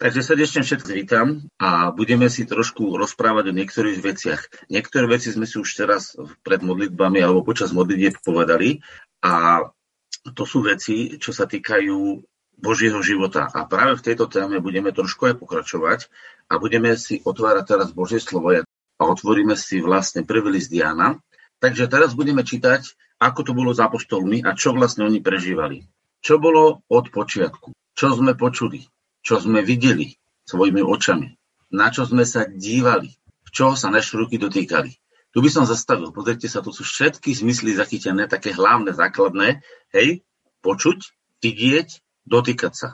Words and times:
Takže 0.00 0.24
srdečne 0.24 0.64
všetkých 0.64 0.96
vítam 0.96 1.44
a 1.60 1.92
budeme 1.92 2.32
si 2.32 2.48
trošku 2.48 2.96
rozprávať 2.96 3.52
o 3.52 3.56
niektorých 3.60 4.00
veciach. 4.00 4.40
Niektoré 4.72 5.04
veci 5.04 5.28
sme 5.28 5.44
si 5.44 5.60
už 5.60 5.76
teraz 5.76 6.16
pred 6.40 6.64
modlitbami 6.64 7.20
alebo 7.20 7.44
počas 7.44 7.68
modlitieb 7.76 8.16
povedali 8.24 8.80
a 9.20 9.60
to 10.32 10.48
sú 10.48 10.64
veci, 10.64 11.20
čo 11.20 11.36
sa 11.36 11.44
týkajú 11.44 12.16
Božieho 12.56 12.96
života. 13.04 13.52
A 13.52 13.68
práve 13.68 14.00
v 14.00 14.04
tejto 14.08 14.24
téme 14.24 14.56
budeme 14.64 14.88
trošku 14.88 15.28
aj 15.28 15.36
pokračovať 15.36 16.08
a 16.48 16.56
budeme 16.56 16.96
si 16.96 17.20
otvárať 17.20 17.64
teraz 17.68 17.88
Božie 17.92 18.24
slovo 18.24 18.56
a 18.56 19.02
otvoríme 19.04 19.52
si 19.52 19.84
vlastne 19.84 20.24
prvý 20.24 20.56
list 20.56 20.72
Diana. 20.72 21.20
Takže 21.60 21.92
teraz 21.92 22.16
budeme 22.16 22.40
čítať, 22.40 22.88
ako 23.20 23.40
to 23.44 23.52
bolo 23.52 23.76
s 23.76 23.84
apoštolmi 23.84 24.48
a 24.48 24.56
čo 24.56 24.72
vlastne 24.72 25.04
oni 25.04 25.20
prežívali. 25.20 25.84
Čo 26.24 26.40
bolo 26.40 26.80
od 26.88 27.12
počiatku? 27.12 27.76
Čo 27.92 28.16
sme 28.16 28.32
počuli? 28.32 28.88
Čo 29.20 29.40
sme 29.40 29.60
videli 29.64 30.16
svojimi 30.48 30.82
očami, 30.82 31.28
na 31.70 31.92
čo 31.92 32.08
sme 32.08 32.26
sa 32.26 32.48
dívali, 32.48 33.14
v 33.46 33.50
čoho 33.52 33.74
sa 33.78 33.92
naše 33.92 34.18
ruky 34.18 34.36
dotýkali. 34.36 34.90
Tu 35.30 35.38
by 35.38 35.50
som 35.50 35.62
zastavil, 35.62 36.10
pozrite 36.10 36.50
sa, 36.50 36.58
tu 36.58 36.74
sú 36.74 36.82
všetky 36.82 37.30
zmysly 37.30 37.78
zachytené, 37.78 38.26
také 38.26 38.50
hlavné, 38.50 38.90
základné, 38.90 39.62
hej, 39.94 40.26
počuť, 40.58 40.98
vidieť, 41.38 41.88
dotýkať 42.26 42.72
sa. 42.74 42.88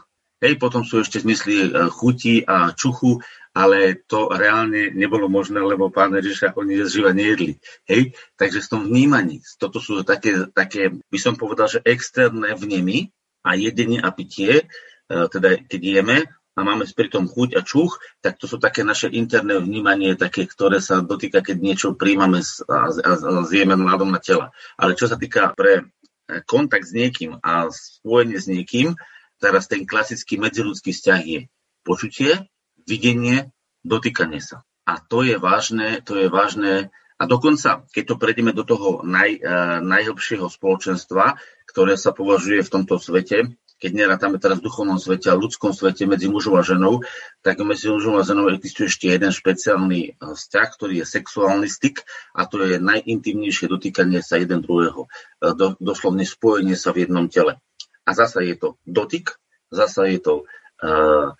Hej, 0.44 0.60
potom 0.60 0.84
sú 0.84 1.00
ešte 1.00 1.24
zmysly 1.24 1.64
e, 1.64 1.88
chuti 1.88 2.44
a 2.44 2.76
čuchu, 2.76 3.24
ale 3.56 4.04
to 4.04 4.28
reálne 4.28 4.92
nebolo 4.92 5.32
možné, 5.32 5.64
lebo 5.64 5.88
pán 5.88 6.12
Ježiša 6.12 6.52
oni 6.52 6.84
živa 6.84 7.16
nejedli. 7.16 7.56
Hej, 7.88 8.12
takže 8.36 8.60
v 8.60 8.68
tom 8.68 8.82
vnímaní, 8.84 9.40
toto 9.56 9.80
sú 9.80 10.04
také, 10.04 10.44
také, 10.52 10.92
by 10.92 11.16
som 11.16 11.40
povedal, 11.40 11.72
že 11.72 11.80
externé 11.88 12.52
vnemy 12.52 13.08
a 13.48 13.56
jedenie 13.56 13.96
a 13.96 14.12
pitie, 14.12 14.68
teda 15.06 15.62
keď 15.66 15.80
jeme 15.82 16.18
a 16.56 16.64
máme 16.64 16.88
pritom 16.88 17.28
chuť 17.28 17.48
a 17.52 17.60
čuch, 17.60 18.00
tak 18.24 18.40
to 18.40 18.48
sú 18.48 18.56
také 18.56 18.80
naše 18.80 19.12
interné 19.12 19.60
vnímanie, 19.60 20.16
také, 20.16 20.48
ktoré 20.48 20.80
sa 20.80 21.04
dotýka, 21.04 21.44
keď 21.44 21.56
niečo 21.60 21.88
príjmame 21.92 22.40
a, 22.40 22.88
a, 22.88 23.12
a 23.12 23.30
zjeme 23.44 23.76
nádom 23.76 24.08
na 24.08 24.18
tela. 24.24 24.56
Ale 24.80 24.96
čo 24.96 25.04
sa 25.04 25.20
týka 25.20 25.52
pre 25.52 25.84
e, 25.84 26.40
kontakt 26.48 26.88
s 26.88 26.96
niekým 26.96 27.36
a 27.44 27.68
spojenie 27.68 28.40
s 28.40 28.48
niekým, 28.48 28.96
teraz 29.36 29.68
ten 29.68 29.84
klasický 29.84 30.40
medziludský 30.40 30.96
vzťah 30.96 31.20
je 31.28 31.40
počutie, 31.84 32.48
videnie, 32.88 33.52
dotýkanie 33.84 34.40
sa. 34.40 34.64
A 34.88 34.96
to 34.96 35.28
je 35.28 35.36
vážne, 35.36 36.00
to 36.08 36.16
je 36.16 36.32
vážne 36.32 36.88
a 37.16 37.24
dokonca, 37.24 37.84
keď 37.92 38.04
to 38.12 38.20
prejdeme 38.20 38.52
do 38.52 38.64
toho 38.64 39.00
naj, 39.00 39.40
uh, 39.40 39.80
najhlbšieho 39.80 40.52
spoločenstva, 40.52 41.40
ktoré 41.64 41.96
sa 41.96 42.12
považuje 42.12 42.60
v 42.60 42.72
tomto 42.72 43.00
svete 43.00 43.56
keď 43.76 43.90
nerátame 43.92 44.40
teraz 44.40 44.58
v 44.60 44.66
duchovnom 44.72 44.96
svete 44.96 45.28
a 45.28 45.36
ľudskom 45.36 45.76
svete 45.76 46.08
medzi 46.08 46.32
mužom 46.32 46.56
a 46.56 46.64
ženou, 46.64 47.04
tak 47.44 47.60
medzi 47.60 47.92
mužom 47.92 48.16
a 48.16 48.24
ženou 48.24 48.48
existuje 48.48 48.88
ešte 48.88 49.12
jeden 49.12 49.32
špeciálny 49.32 50.00
eh, 50.08 50.12
vzťah, 50.16 50.68
ktorý 50.72 51.04
je 51.04 51.06
sexuálny 51.06 51.68
styk 51.68 52.02
a 52.32 52.48
to 52.48 52.64
je 52.64 52.80
najintimnejšie 52.80 53.68
dotýkanie 53.68 54.24
sa 54.24 54.40
jeden 54.40 54.64
druhého. 54.64 55.08
Eh, 55.44 55.52
do, 55.52 55.76
doslovne 55.76 56.24
spojenie 56.24 56.74
sa 56.74 56.96
v 56.96 57.04
jednom 57.04 57.28
tele. 57.28 57.60
A 58.06 58.14
zasa 58.14 58.40
je 58.40 58.54
to 58.56 58.68
dotyk, 58.86 59.34
zasa 59.74 60.06
je 60.06 60.22
to 60.22 60.34
uh, 60.46 61.34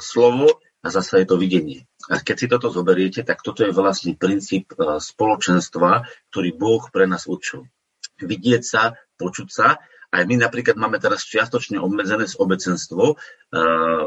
slovo 0.00 0.64
a 0.80 0.88
zasa 0.88 1.20
je 1.20 1.28
to 1.28 1.36
videnie. 1.36 1.84
A 2.08 2.24
keď 2.24 2.36
si 2.40 2.46
toto 2.48 2.72
zoberiete, 2.72 3.20
tak 3.20 3.44
toto 3.44 3.60
je 3.60 3.76
vlastne 3.76 4.16
princíp 4.16 4.72
uh, 4.80 4.96
spoločenstva, 4.96 6.08
ktorý 6.32 6.56
Boh 6.56 6.88
pre 6.88 7.04
nás 7.04 7.28
učil. 7.28 7.68
Vidieť 8.16 8.64
sa, 8.64 8.96
počuť 9.20 9.48
sa 9.52 9.76
aj 10.16 10.24
my 10.24 10.40
napríklad 10.40 10.80
máme 10.80 10.96
teraz 10.96 11.28
čiastočne 11.28 11.76
obmedzené 11.76 12.24
obecenstvo, 12.40 13.14
eh, 13.14 13.60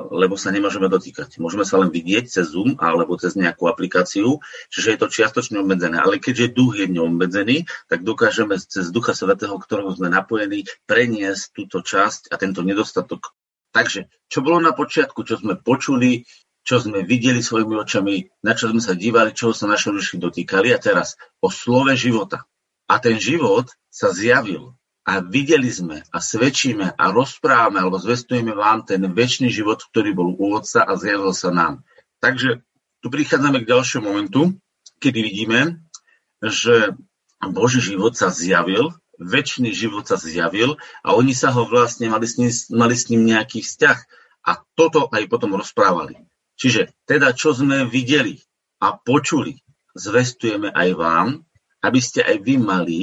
lebo 0.10 0.34
sa 0.34 0.50
nemôžeme 0.50 0.90
dotýkať. 0.90 1.38
Môžeme 1.38 1.62
sa 1.62 1.78
len 1.78 1.94
vidieť 1.94 2.26
cez 2.26 2.50
Zoom 2.50 2.82
alebo 2.82 3.14
cez 3.22 3.38
nejakú 3.38 3.70
aplikáciu, 3.70 4.42
čiže 4.74 4.98
je 4.98 5.00
to 5.00 5.08
čiastočne 5.14 5.62
obmedzené. 5.62 6.02
Ale 6.02 6.18
keďže 6.18 6.58
duch 6.58 6.82
je 6.82 6.90
neobmedzený, 6.90 7.70
tak 7.86 8.02
dokážeme 8.02 8.58
cez 8.58 8.90
Ducha 8.90 9.14
Svetého, 9.14 9.54
ktorého 9.62 9.94
sme 9.94 10.10
napojení, 10.10 10.66
preniesť 10.90 11.54
túto 11.54 11.86
časť 11.86 12.34
a 12.34 12.42
tento 12.42 12.66
nedostatok. 12.66 13.38
Takže, 13.70 14.10
čo 14.26 14.42
bolo 14.42 14.58
na 14.58 14.74
počiatku, 14.74 15.22
čo 15.22 15.38
sme 15.38 15.54
počuli, 15.54 16.26
čo 16.66 16.82
sme 16.82 17.06
videli 17.06 17.42
svojimi 17.42 17.78
očami, 17.78 18.42
na 18.42 18.58
čo 18.58 18.74
sme 18.74 18.82
sa 18.82 18.98
dívali, 18.98 19.38
čoho 19.38 19.54
sa 19.54 19.70
naše 19.70 19.94
rušky 19.94 20.18
dotýkali 20.18 20.74
a 20.74 20.82
teraz 20.82 21.22
o 21.38 21.54
slove 21.54 21.94
života. 21.94 22.50
A 22.90 22.98
ten 22.98 23.22
život 23.22 23.70
sa 23.94 24.10
zjavil 24.10 24.74
a 25.08 25.24
videli 25.24 25.72
sme 25.72 26.04
a 26.12 26.18
svedčíme 26.20 26.94
a 26.94 27.04
rozprávame 27.10 27.80
alebo 27.82 27.98
zvestujeme 27.98 28.54
vám 28.54 28.86
ten 28.86 29.02
väčší 29.10 29.50
život, 29.50 29.82
ktorý 29.90 30.12
bol 30.14 30.30
u 30.36 30.54
Otca 30.54 30.86
a 30.86 30.94
zjavil 31.00 31.34
sa 31.34 31.50
nám. 31.50 31.82
Takže 32.20 32.62
tu 33.00 33.08
prichádzame 33.08 33.64
k 33.64 33.70
ďalšiemu 33.72 34.06
momentu, 34.06 34.60
kedy 35.00 35.20
vidíme, 35.24 35.80
že 36.44 36.94
Boží 37.40 37.80
život 37.80 38.20
sa 38.20 38.28
zjavil, 38.28 38.92
väčší 39.20 39.72
život 39.72 40.08
sa 40.08 40.20
zjavil 40.20 40.76
a 41.04 41.16
oni 41.16 41.32
sa 41.36 41.52
ho 41.52 41.68
vlastne 41.68 42.12
mali 42.12 42.28
s 42.28 42.36
ním, 42.40 42.52
mali 42.76 42.96
s 42.96 43.08
ním 43.12 43.28
nejaký 43.28 43.64
vzťah. 43.64 44.00
A 44.48 44.64
toto 44.76 45.12
aj 45.12 45.28
potom 45.28 45.52
rozprávali. 45.56 46.16
Čiže 46.56 46.96
teda, 47.04 47.36
čo 47.36 47.52
sme 47.52 47.84
videli 47.88 48.40
a 48.80 48.96
počuli, 48.96 49.60
zvestujeme 49.96 50.72
aj 50.72 50.90
vám, 50.96 51.28
aby 51.84 52.00
ste 52.00 52.24
aj 52.24 52.38
vy 52.44 52.56
mali 52.60 53.00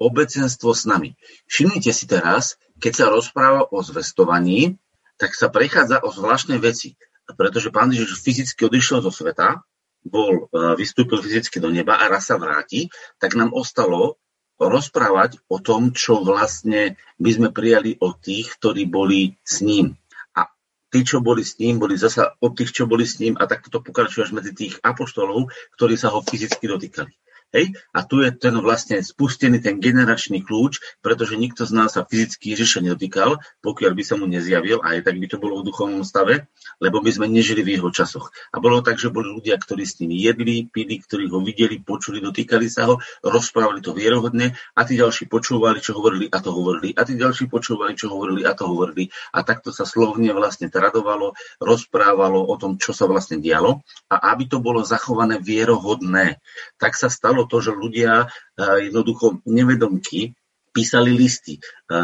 obecenstvo 0.00 0.72
s 0.72 0.88
nami. 0.88 1.12
Všimnite 1.44 1.92
si 1.92 2.08
teraz, 2.08 2.56
keď 2.80 2.92
sa 2.96 3.06
rozpráva 3.12 3.68
o 3.68 3.84
zvestovaní, 3.84 4.80
tak 5.20 5.36
sa 5.36 5.52
prechádza 5.52 6.00
o 6.00 6.08
zvláštne 6.08 6.56
veci. 6.56 6.96
Pretože 7.28 7.68
pán 7.68 7.92
Ježiš 7.92 8.24
fyzicky 8.24 8.64
odišiel 8.66 9.04
zo 9.04 9.12
sveta, 9.12 9.60
bol, 10.00 10.48
e, 10.48 10.74
vystúpil 10.80 11.20
fyzicky 11.20 11.60
do 11.60 11.68
neba 11.68 12.00
a 12.00 12.08
raz 12.08 12.32
sa 12.32 12.40
vráti, 12.40 12.88
tak 13.20 13.36
nám 13.36 13.52
ostalo 13.52 14.16
rozprávať 14.60 15.40
o 15.48 15.60
tom, 15.60 15.92
čo 15.96 16.20
vlastne 16.20 16.96
by 17.16 17.30
sme 17.32 17.48
prijali 17.52 17.96
od 18.00 18.20
tých, 18.20 18.60
ktorí 18.60 18.88
boli 18.88 19.36
s 19.40 19.64
ním. 19.64 19.96
A 20.36 20.48
tí, 20.92 21.00
čo 21.00 21.24
boli 21.24 21.44
s 21.44 21.56
ním, 21.56 21.80
boli 21.80 21.96
zasa 21.96 22.36
od 22.40 22.52
tých, 22.56 22.72
čo 22.76 22.84
boli 22.84 23.08
s 23.08 23.16
ním 23.20 23.40
a 23.40 23.48
takto 23.48 23.72
to 23.72 23.80
pokračuje 23.80 24.28
až 24.28 24.32
medzi 24.36 24.52
tých 24.52 24.74
apoštolov, 24.84 25.48
ktorí 25.76 25.96
sa 25.96 26.12
ho 26.12 26.20
fyzicky 26.20 26.64
dotýkali. 26.68 27.12
Hej? 27.50 27.74
A 27.90 28.06
tu 28.06 28.22
je 28.22 28.30
ten 28.30 28.54
vlastne 28.58 29.02
spustený 29.02 29.58
ten 29.58 29.82
generačný 29.82 30.42
kľúč, 30.46 30.78
pretože 31.02 31.34
nikto 31.34 31.66
z 31.66 31.72
nás 31.74 31.98
sa 31.98 32.06
fyzicky 32.06 32.54
Ježiša 32.54 32.86
nedotýkal, 32.86 33.42
pokiaľ 33.62 33.92
by 33.94 34.02
sa 34.06 34.14
mu 34.18 34.30
nezjavil, 34.30 34.82
aj 34.82 35.06
tak 35.06 35.18
by 35.18 35.26
to 35.26 35.36
bolo 35.42 35.60
v 35.60 35.68
duchovnom 35.68 36.06
stave, 36.06 36.46
lebo 36.78 37.02
my 37.02 37.10
sme 37.10 37.26
nežili 37.26 37.66
v 37.66 37.78
jeho 37.78 37.90
časoch. 37.90 38.30
A 38.54 38.62
bolo 38.62 38.80
tak, 38.80 38.96
že 39.02 39.10
boli 39.10 39.28
ľudia, 39.30 39.58
ktorí 39.58 39.82
s 39.82 39.98
ním 40.00 40.14
jedli, 40.14 40.66
pili, 40.70 41.02
ktorí 41.02 41.28
ho 41.28 41.42
videli, 41.42 41.82
počuli, 41.82 42.22
dotýkali 42.22 42.66
sa 42.70 42.86
ho, 42.86 43.02
rozprávali 43.26 43.82
to 43.82 43.92
vierohodne 43.92 44.54
a 44.74 44.80
tí 44.86 44.94
ďalší 44.96 45.26
počúvali, 45.26 45.82
čo 45.82 45.98
hovorili 45.98 46.30
a 46.30 46.38
to 46.38 46.54
hovorili. 46.54 46.94
A 46.94 47.02
tí 47.02 47.18
ďalší 47.18 47.50
počúvali, 47.50 47.98
čo 47.98 48.08
hovorili 48.08 48.46
a 48.46 48.54
to 48.54 48.70
hovorili. 48.70 49.10
A 49.34 49.42
takto 49.42 49.74
sa 49.74 49.82
slovne 49.82 50.30
vlastne 50.32 50.70
tradovalo, 50.70 51.34
rozprávalo 51.58 52.46
o 52.46 52.54
tom, 52.56 52.78
čo 52.78 52.94
sa 52.94 53.10
vlastne 53.10 53.42
dialo. 53.42 53.82
A 54.08 54.32
aby 54.32 54.46
to 54.46 54.62
bolo 54.62 54.86
zachované 54.86 55.42
vierohodné, 55.42 56.38
tak 56.78 56.96
sa 56.96 57.10
stalo 57.10 57.39
stalo 57.40 57.48
to, 57.48 57.58
že 57.64 57.72
ľudia 57.72 58.28
jednoducho 58.60 59.40
nevedomky 59.48 60.36
písali 60.70 61.16
listy. 61.16 61.56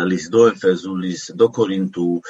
List 0.09 0.33
do 0.33 0.49
Efezu, 0.49 0.97
list 0.97 1.37
do 1.37 1.53
Korintu, 1.53 2.25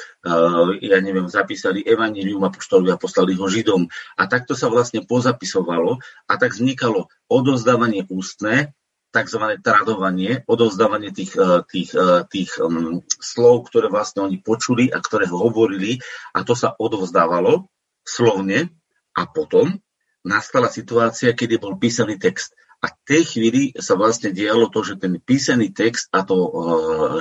ja 0.83 0.99
neviem, 0.99 1.25
zapísali 1.31 1.81
Evangelium 1.87 2.43
a 2.43 2.51
poštolovi 2.51 2.91
a 2.91 2.99
poslali 2.99 3.33
ho 3.33 3.47
Židom. 3.47 3.87
A 4.19 4.27
takto 4.27 4.53
sa 4.53 4.67
vlastne 4.67 5.07
pozapisovalo 5.07 5.97
a 6.27 6.33
tak 6.35 6.51
vznikalo 6.51 7.07
odozdávanie 7.31 8.05
ústne, 8.11 8.75
tzv. 9.07 9.63
tradovanie, 9.63 10.43
odovzdávanie 10.45 11.15
tých, 11.15 11.39
tých, 11.71 11.95
tých 12.29 12.51
um, 12.59 13.01
slov, 13.07 13.71
ktoré 13.71 13.87
vlastne 13.87 14.27
oni 14.27 14.43
počuli 14.43 14.91
a 14.91 14.99
ktoré 14.99 15.25
hovorili 15.31 15.97
a 16.35 16.43
to 16.43 16.53
sa 16.53 16.75
odovzdávalo 16.75 17.71
slovne 18.03 18.69
a 19.15 19.25
potom 19.25 19.79
nastala 20.27 20.67
situácia, 20.67 21.31
kedy 21.31 21.55
bol 21.55 21.79
písaný 21.79 22.19
text. 22.19 22.51
A 22.77 22.93
v 22.93 22.97
tej 23.09 23.23
chvíli 23.25 23.61
sa 23.73 23.97
vlastne 23.97 24.29
dialo 24.29 24.69
to, 24.69 24.85
že 24.85 25.01
ten 25.01 25.17
písaný 25.17 25.73
text 25.73 26.13
a 26.13 26.21
to 26.21 26.37
uh, 26.37 26.49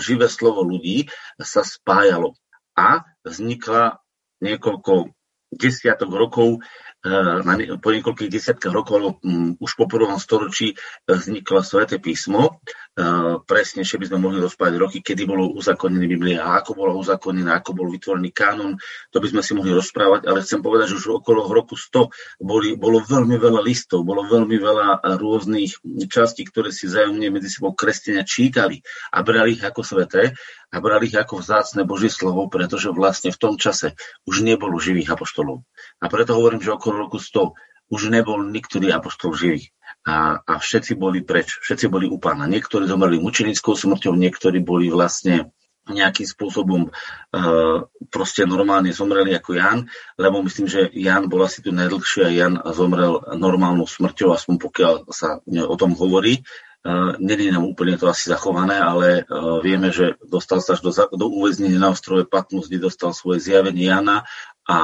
živé 0.05 0.29
slovo 0.29 0.61
ľudí 0.61 1.09
sa 1.41 1.65
spájalo. 1.65 2.37
A 2.77 3.09
vznikla 3.25 4.05
niekoľko 4.45 5.17
desiatok 5.57 6.11
rokov, 6.13 6.61
po 7.79 7.89
niekoľkých 7.95 8.33
desiatkách 8.33 8.75
rokov, 8.75 9.23
um, 9.23 9.55
už 9.59 9.73
po 9.79 9.87
prvom 9.87 10.19
storočí 10.19 10.75
uh, 10.75 11.17
vzniklo 11.17 11.63
Sveté 11.63 12.03
písmo 12.03 12.61
presnejšie 13.45 14.01
by 14.01 14.07
sme 14.09 14.19
mohli 14.25 14.41
rozprávať 14.41 14.75
roky, 14.81 14.99
kedy 15.05 15.29
bolo 15.29 15.53
uzakonené 15.53 16.09
Biblia 16.09 16.41
ako 16.57 16.73
bolo 16.73 16.93
uzakonená, 16.97 17.61
ako 17.61 17.77
bol 17.77 17.93
vytvorený 17.93 18.33
kanon, 18.33 18.81
to 19.13 19.21
by 19.21 19.29
sme 19.29 19.45
si 19.45 19.53
mohli 19.53 19.77
rozprávať, 19.77 20.25
ale 20.25 20.41
chcem 20.41 20.65
povedať, 20.65 20.97
že 20.97 21.05
už 21.05 21.21
okolo 21.21 21.45
roku 21.45 21.77
100 21.77 22.09
boli, 22.41 22.73
bolo 22.73 23.05
veľmi 23.05 23.37
veľa 23.37 23.61
listov, 23.61 24.01
bolo 24.01 24.25
veľmi 24.25 24.57
veľa 24.57 25.05
rôznych 25.21 25.77
častí, 26.09 26.49
ktoré 26.49 26.73
si 26.73 26.89
zájomne 26.89 27.29
medzi 27.29 27.53
sebou 27.53 27.77
kresťania 27.77 28.25
čítali 28.25 28.81
a 29.13 29.21
brali 29.21 29.61
ich 29.61 29.65
ako 29.65 29.85
sveté 29.85 30.33
a 30.73 30.77
brali 30.81 31.13
ich 31.13 31.17
ako 31.21 31.45
vzácne 31.45 31.85
Božie 31.85 32.09
slovo, 32.09 32.49
pretože 32.49 32.89
vlastne 32.97 33.29
v 33.29 33.39
tom 33.39 33.55
čase 33.61 33.93
už 34.25 34.41
nebolo 34.41 34.81
živých 34.81 35.13
apoštolov. 35.21 35.69
A 36.01 36.09
preto 36.09 36.33
hovorím, 36.33 36.65
že 36.65 36.73
okolo 36.73 36.96
roku 36.97 37.21
100 37.21 37.53
už 37.93 38.11
nebol 38.11 38.43
niektorý 38.43 38.91
apoštol 38.91 39.37
živý 39.37 39.71
a, 40.07 40.39
a 40.43 40.53
všetci 40.59 40.99
boli 40.99 41.23
preč, 41.23 41.59
všetci 41.63 41.87
boli 41.91 42.07
u 42.07 42.19
pána. 42.19 42.47
Niektorí 42.47 42.87
zomreli 42.87 43.19
mučenickou 43.19 43.75
smrťou, 43.75 44.15
niektorí 44.15 44.63
boli 44.63 44.91
vlastne 44.91 45.55
nejakým 45.87 46.27
spôsobom 46.27 46.91
uh, 46.91 47.79
proste 48.11 48.43
normálne 48.43 48.91
zomreli 48.91 49.39
ako 49.39 49.55
Jan, 49.55 49.87
lebo 50.19 50.43
myslím, 50.43 50.67
že 50.67 50.91
Jan 50.91 51.31
bol 51.31 51.47
asi 51.47 51.63
tu 51.63 51.71
najdlhšie 51.71 52.23
a 52.27 52.35
Jan 52.35 52.59
zomrel 52.75 53.23
normálnou 53.39 53.87
smrťou, 53.87 54.35
aspoň 54.35 54.55
pokiaľ 54.59 54.95
sa 55.15 55.39
o 55.47 55.77
tom 55.79 55.95
hovorí. 55.95 56.43
Uh, 56.87 57.15
Není 57.23 57.55
nám 57.55 57.67
úplne 57.67 57.99
to 57.99 58.11
asi 58.11 58.31
zachované, 58.31 58.79
ale 58.79 59.27
uh, 59.27 59.63
vieme, 59.63 59.95
že 59.95 60.19
dostal 60.27 60.59
sa 60.59 60.75
až 60.75 60.87
do, 60.87 60.91
do 60.95 61.27
uväznenia 61.31 61.79
na 61.79 61.95
ostrove 61.95 62.27
Patmos, 62.27 62.67
kde 62.67 62.91
dostal 62.91 63.15
svoje 63.15 63.43
zjavenie 63.43 63.91
Jana 63.91 64.27
a, 64.67 64.79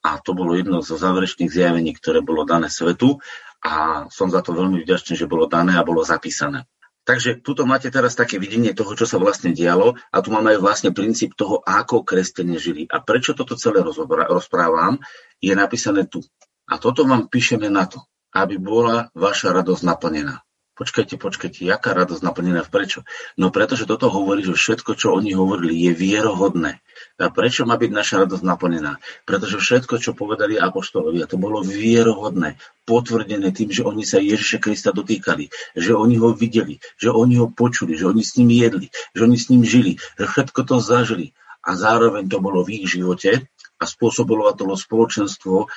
a 0.00 0.20
to 0.20 0.32
bolo 0.32 0.56
jedno 0.56 0.80
zo 0.80 0.96
záverečných 0.96 1.52
zjavení, 1.52 1.92
ktoré 1.96 2.24
bolo 2.24 2.48
dané 2.48 2.72
svetu 2.72 3.20
a 3.60 4.06
som 4.08 4.32
za 4.32 4.40
to 4.40 4.56
veľmi 4.56 4.80
vďačný, 4.84 5.16
že 5.16 5.28
bolo 5.28 5.44
dané 5.44 5.76
a 5.76 5.84
bolo 5.84 6.00
zapísané. 6.00 6.64
Takže 7.04 7.40
tuto 7.40 7.64
máte 7.64 7.88
teraz 7.88 8.12
také 8.12 8.36
videnie 8.36 8.76
toho, 8.76 8.92
čo 8.92 9.08
sa 9.08 9.16
vlastne 9.16 9.56
dialo 9.56 9.96
a 10.12 10.16
tu 10.20 10.28
máme 10.30 10.56
aj 10.56 10.60
vlastne 10.60 10.90
princíp 10.92 11.32
toho, 11.32 11.60
ako 11.64 12.04
kresťania 12.04 12.60
žili. 12.60 12.84
A 12.86 13.00
prečo 13.00 13.32
toto 13.32 13.56
celé 13.56 13.80
rozprávam, 13.82 15.00
je 15.40 15.52
napísané 15.56 16.04
tu. 16.06 16.20
A 16.68 16.76
toto 16.76 17.08
vám 17.08 17.26
píšeme 17.26 17.72
na 17.72 17.88
to, 17.88 18.04
aby 18.36 18.60
bola 18.60 19.08
vaša 19.16 19.50
radosť 19.50 19.82
naplnená. 19.82 20.44
Počkajte, 20.80 21.20
počkajte, 21.20 21.60
jaká 21.60 21.92
radosť 21.92 22.24
naplnená 22.24 22.64
prečo? 22.64 23.04
No 23.36 23.52
pretože 23.52 23.84
toto 23.84 24.08
hovorí, 24.08 24.40
že 24.40 24.56
všetko, 24.56 24.96
čo 24.96 25.12
oni 25.12 25.36
hovorili, 25.36 25.76
je 25.76 25.92
vierohodné. 25.92 26.80
A 27.20 27.28
prečo 27.28 27.68
má 27.68 27.76
byť 27.76 27.92
naša 27.92 28.24
radosť 28.24 28.40
naplnená? 28.40 28.96
Pretože 29.28 29.60
všetko, 29.60 30.00
čo 30.00 30.16
povedali 30.16 30.56
apoštolovi, 30.56 31.20
a 31.20 31.28
to 31.28 31.36
bolo 31.36 31.60
vierohodné, 31.60 32.56
potvrdené 32.88 33.52
tým, 33.52 33.68
že 33.68 33.84
oni 33.84 34.08
sa 34.08 34.24
Ježiša 34.24 34.56
Krista 34.56 34.88
dotýkali, 34.96 35.52
že 35.76 35.92
oni 35.92 36.16
ho 36.16 36.32
videli, 36.32 36.80
že 36.96 37.12
oni 37.12 37.36
ho 37.36 37.52
počuli, 37.52 38.00
že 38.00 38.08
oni 38.08 38.24
s 38.24 38.40
ním 38.40 38.48
jedli, 38.48 38.88
že 39.12 39.20
oni 39.28 39.36
s 39.36 39.52
ním 39.52 39.68
žili, 39.68 40.00
že 40.16 40.24
všetko 40.32 40.64
to 40.64 40.80
zažili. 40.80 41.36
A 41.60 41.76
zároveň 41.76 42.24
to 42.24 42.40
bolo 42.40 42.64
v 42.64 42.80
ich 42.80 42.96
živote 42.96 43.44
a 43.76 43.84
spôsobilo 43.84 44.48
to 44.56 44.64
spoločenstvo 44.64 45.56
uh, 45.60 45.68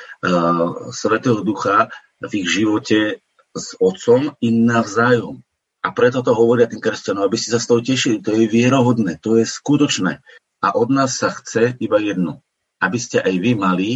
Svetého 0.95 1.43
Ducha 1.43 1.91
v 2.23 2.31
ich 2.39 2.47
živote 2.47 3.19
s 3.53 3.77
otcom 3.77 4.33
i 4.41 4.49
navzájom. 4.49 5.41
A 5.83 5.91
preto 5.91 6.23
to 6.23 6.31
hovoria 6.31 6.65
tým 6.65 6.79
kresťanom, 6.79 7.27
aby 7.27 7.35
si 7.35 7.51
sa 7.51 7.59
z 7.59 7.67
toho 7.67 7.81
tešili. 7.83 8.23
To 8.23 8.31
je 8.31 8.47
vierohodné, 8.47 9.19
to 9.19 9.35
je 9.37 9.45
skutočné. 9.45 10.23
A 10.63 10.67
od 10.73 10.89
nás 10.89 11.19
sa 11.19 11.29
chce 11.29 11.75
iba 11.77 11.99
jedno. 11.99 12.39
Aby 12.79 12.99
ste 12.99 13.19
aj 13.19 13.35
vy 13.35 13.51
mali 13.59 13.89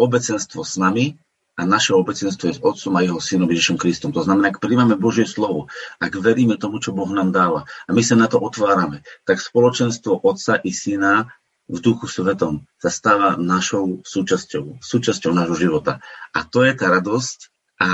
obecenstvo 0.00 0.64
s 0.64 0.80
nami 0.80 1.20
a 1.56 1.64
naše 1.64 1.96
obecenstvo 1.96 2.52
je 2.52 2.56
s 2.56 2.60
Otcom 2.60 2.96
a 2.96 3.04
Jeho 3.04 3.20
Synom 3.20 3.48
Ježišom 3.48 3.80
Kristom. 3.80 4.12
To 4.12 4.20
znamená, 4.20 4.52
ak 4.52 4.60
príjmame 4.60 4.96
Božie 4.96 5.24
slovo, 5.24 5.72
ak 6.00 6.12
veríme 6.20 6.60
tomu, 6.60 6.84
čo 6.84 6.92
Boh 6.92 7.08
nám 7.08 7.32
dáva 7.32 7.64
a 7.88 7.90
my 7.96 8.04
sa 8.04 8.16
na 8.16 8.28
to 8.28 8.36
otvárame, 8.36 9.00
tak 9.24 9.40
spoločenstvo 9.40 10.20
Otca 10.20 10.60
i 10.60 10.72
Syna 10.72 11.32
v 11.66 11.80
duchu 11.80 12.06
svetom 12.06 12.68
sa 12.78 12.92
stáva 12.92 13.40
našou 13.40 14.04
súčasťou, 14.04 14.84
súčasťou 14.84 15.32
nášho 15.32 15.56
života. 15.56 15.98
A 16.36 16.44
to 16.44 16.62
je 16.62 16.76
tá 16.76 16.92
radosť, 16.92 17.55
a 17.76 17.88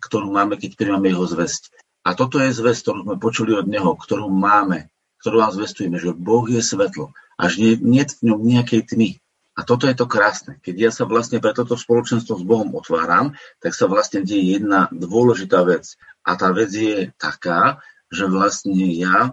ktorú 0.00 0.32
máme, 0.32 0.56
keď 0.56 0.76
príjmame 0.76 1.12
jeho 1.12 1.28
zväzť. 1.28 1.72
A 2.06 2.14
toto 2.14 2.38
je 2.38 2.54
zväzť, 2.54 2.80
ktorú 2.86 2.98
sme 3.04 3.16
počuli 3.18 3.52
od 3.52 3.66
neho, 3.66 3.92
ktorú 3.98 4.30
máme, 4.30 4.88
ktorú 5.20 5.42
vám 5.42 5.52
zvestujeme, 5.52 5.98
že 5.98 6.14
Boh 6.14 6.46
je 6.46 6.62
svetlo, 6.62 7.12
až 7.36 7.58
nie, 7.60 7.74
nie 7.82 8.06
v 8.06 8.32
ňom 8.32 8.40
nejakej 8.40 8.94
tmy. 8.94 9.10
A 9.56 9.64
toto 9.64 9.88
je 9.88 9.96
to 9.96 10.04
krásne. 10.04 10.60
Keď 10.60 10.74
ja 10.76 10.90
sa 10.92 11.08
vlastne 11.08 11.40
pre 11.40 11.56
toto 11.56 11.80
spoločenstvo 11.80 12.36
s 12.36 12.44
Bohom 12.44 12.76
otváram, 12.76 13.32
tak 13.64 13.72
sa 13.72 13.88
vlastne 13.88 14.20
deje 14.20 14.60
jedna 14.60 14.92
dôležitá 14.92 15.64
vec. 15.64 15.96
A 16.28 16.36
tá 16.36 16.52
vec 16.52 16.68
je 16.76 17.08
taká, 17.16 17.80
že 18.12 18.28
vlastne 18.28 18.84
ja 18.92 19.32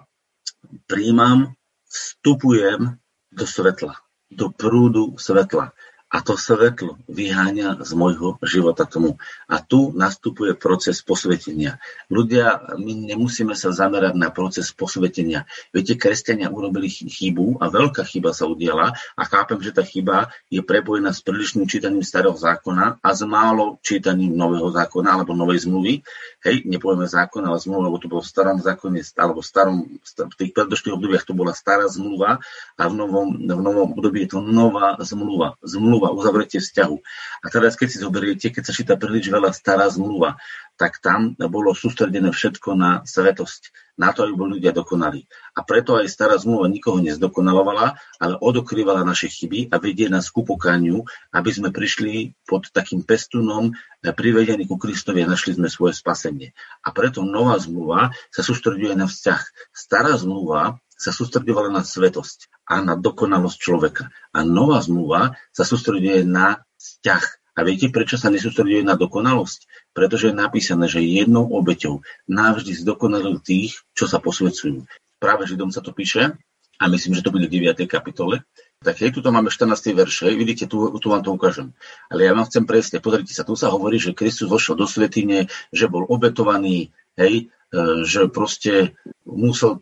príjmam, 0.88 1.60
vstupujem 1.92 2.96
do 3.36 3.46
svetla, 3.46 4.00
do 4.32 4.48
prúdu 4.50 5.20
svetla 5.20 5.76
a 6.14 6.22
to 6.22 6.38
svetlo 6.38 7.02
vyháňa 7.10 7.82
z 7.82 7.92
môjho 7.98 8.38
života 8.46 8.86
tomu. 8.86 9.18
A 9.50 9.58
tu 9.58 9.90
nastupuje 9.98 10.54
proces 10.54 11.02
posvetenia. 11.02 11.82
Ľudia, 12.14 12.78
my 12.78 13.10
nemusíme 13.10 13.58
sa 13.58 13.74
zamerať 13.74 14.14
na 14.14 14.30
proces 14.30 14.70
posvetenia. 14.70 15.50
Viete, 15.74 15.98
kresťania 15.98 16.54
urobili 16.54 16.86
chybu 16.94 17.58
a 17.58 17.74
veľká 17.74 18.06
chyba 18.06 18.30
sa 18.30 18.46
udiala 18.46 18.94
a 18.94 19.24
chápem, 19.26 19.58
že 19.66 19.74
tá 19.74 19.82
chyba 19.82 20.30
je 20.54 20.62
prepojená 20.62 21.10
s 21.10 21.26
prílišným 21.26 21.66
čítaním 21.66 22.06
starého 22.06 22.38
zákona 22.38 23.02
a 23.02 23.10
s 23.10 23.26
málo 23.26 23.82
čítaním 23.82 24.38
nového 24.38 24.70
zákona 24.70 25.18
alebo 25.18 25.34
novej 25.34 25.66
zmluvy. 25.66 26.06
Hej, 26.46 26.70
nepovieme 26.70 27.10
zákon, 27.10 27.42
ale 27.42 27.58
zmluva, 27.58 27.90
lebo 27.90 27.98
to 27.98 28.12
bolo 28.12 28.22
v 28.22 28.30
starom 28.30 28.62
zákone, 28.62 29.02
alebo 29.18 29.42
v, 29.42 29.48
starom, 29.48 29.78
v 29.98 30.36
tých 30.38 30.52
predošlých 30.54 30.94
obdobiach 30.94 31.26
to 31.26 31.34
bola 31.34 31.58
stará 31.58 31.90
zmluva 31.90 32.38
a 32.78 32.84
v 32.86 32.94
novom, 32.94 33.34
v 33.40 33.62
novom 33.64 33.96
období 33.98 34.28
je 34.28 34.38
to 34.38 34.40
nová 34.44 35.00
zmluva. 35.02 35.56
Zmluva 35.64 36.03
zmluva, 36.04 36.20
uzavretie 36.20 36.60
vzťahu. 36.60 36.98
A 37.44 37.46
teraz, 37.48 37.80
keď 37.80 37.88
si 37.88 37.98
zoberiete, 38.04 38.52
keď 38.52 38.64
sa 38.68 38.74
číta 38.76 38.94
príliš 39.00 39.32
veľa 39.32 39.56
stará 39.56 39.88
zmluva, 39.88 40.36
tak 40.76 41.00
tam 41.00 41.38
bolo 41.38 41.72
sústredené 41.72 42.34
všetko 42.34 42.76
na 42.76 43.06
svetosť, 43.06 43.94
na 44.02 44.10
to, 44.10 44.26
aby 44.26 44.34
boli 44.34 44.52
ľudia 44.58 44.74
dokonali. 44.74 45.30
A 45.54 45.62
preto 45.62 45.96
aj 46.02 46.10
stará 46.10 46.36
zmluva 46.42 46.66
nikoho 46.66 46.98
nezdokonalovala, 47.00 47.96
ale 48.18 48.36
odokrývala 48.42 49.06
naše 49.06 49.30
chyby 49.30 49.70
a 49.70 49.78
vedie 49.78 50.10
nás 50.10 50.34
ku 50.34 50.42
pokaniu, 50.42 51.06
aby 51.30 51.50
sme 51.54 51.70
prišli 51.70 52.34
pod 52.50 52.74
takým 52.74 53.06
pestunom 53.06 53.72
privedení 54.02 54.66
ku 54.66 54.76
Kristovi 54.82 55.24
a 55.24 55.30
našli 55.30 55.56
sme 55.56 55.70
svoje 55.70 55.94
spasenie. 55.96 56.52
A 56.84 56.90
preto 56.92 57.22
nová 57.22 57.56
zmluva 57.62 58.12
sa 58.34 58.42
sústreduje 58.42 58.98
na 58.98 59.06
vzťah. 59.06 59.72
Stará 59.72 60.18
zmluva 60.18 60.82
sa 61.04 61.12
sústredovala 61.12 61.68
na 61.68 61.84
svetosť 61.84 62.48
a 62.72 62.80
na 62.80 62.96
dokonalosť 62.96 63.58
človeka. 63.60 64.08
A 64.32 64.48
nová 64.48 64.80
zmluva 64.80 65.36
sa 65.52 65.68
sústreduje 65.68 66.24
na 66.24 66.64
vzťah. 66.80 67.24
A 67.54 67.60
viete, 67.68 67.92
prečo 67.92 68.16
sa 68.16 68.32
nesústreduje 68.32 68.82
na 68.82 68.96
dokonalosť? 68.96 69.92
Pretože 69.92 70.32
je 70.32 70.40
napísané, 70.40 70.88
že 70.88 71.04
jednou 71.04 71.46
obeťou 71.52 72.02
navždy 72.26 72.72
zdokonalujú 72.80 73.38
tých, 73.44 73.84
čo 73.94 74.08
sa 74.08 74.24
posvedcujú. 74.24 74.88
Práve 75.20 75.46
Židom 75.46 75.70
sa 75.70 75.84
to 75.84 75.92
píše, 75.94 76.34
a 76.82 76.90
myslím, 76.90 77.14
že 77.16 77.24
to 77.24 77.32
bude 77.32 77.46
v 77.48 77.64
9. 77.64 77.86
kapitole. 77.86 78.42
Tak 78.84 79.00
hej, 79.00 79.16
tu 79.16 79.24
máme 79.24 79.48
14. 79.48 79.96
verše, 79.96 80.28
vidíte, 80.36 80.68
tu, 80.68 80.92
tu 81.00 81.08
vám 81.08 81.24
to 81.24 81.32
ukážem. 81.32 81.72
Ale 82.12 82.28
ja 82.28 82.36
vám 82.36 82.44
chcem 82.44 82.68
presne, 82.68 83.00
pozrite 83.00 83.32
sa, 83.32 83.48
tu 83.48 83.56
sa 83.56 83.72
hovorí, 83.72 83.96
že 83.96 84.12
Kristus 84.12 84.52
vošiel 84.52 84.76
do 84.76 84.84
svetine, 84.84 85.48
že 85.72 85.88
bol 85.88 86.04
obetovaný, 86.04 86.92
hej, 87.18 87.54
E, 87.74 88.06
že 88.06 88.30
proste 88.30 88.94
musel, 89.26 89.82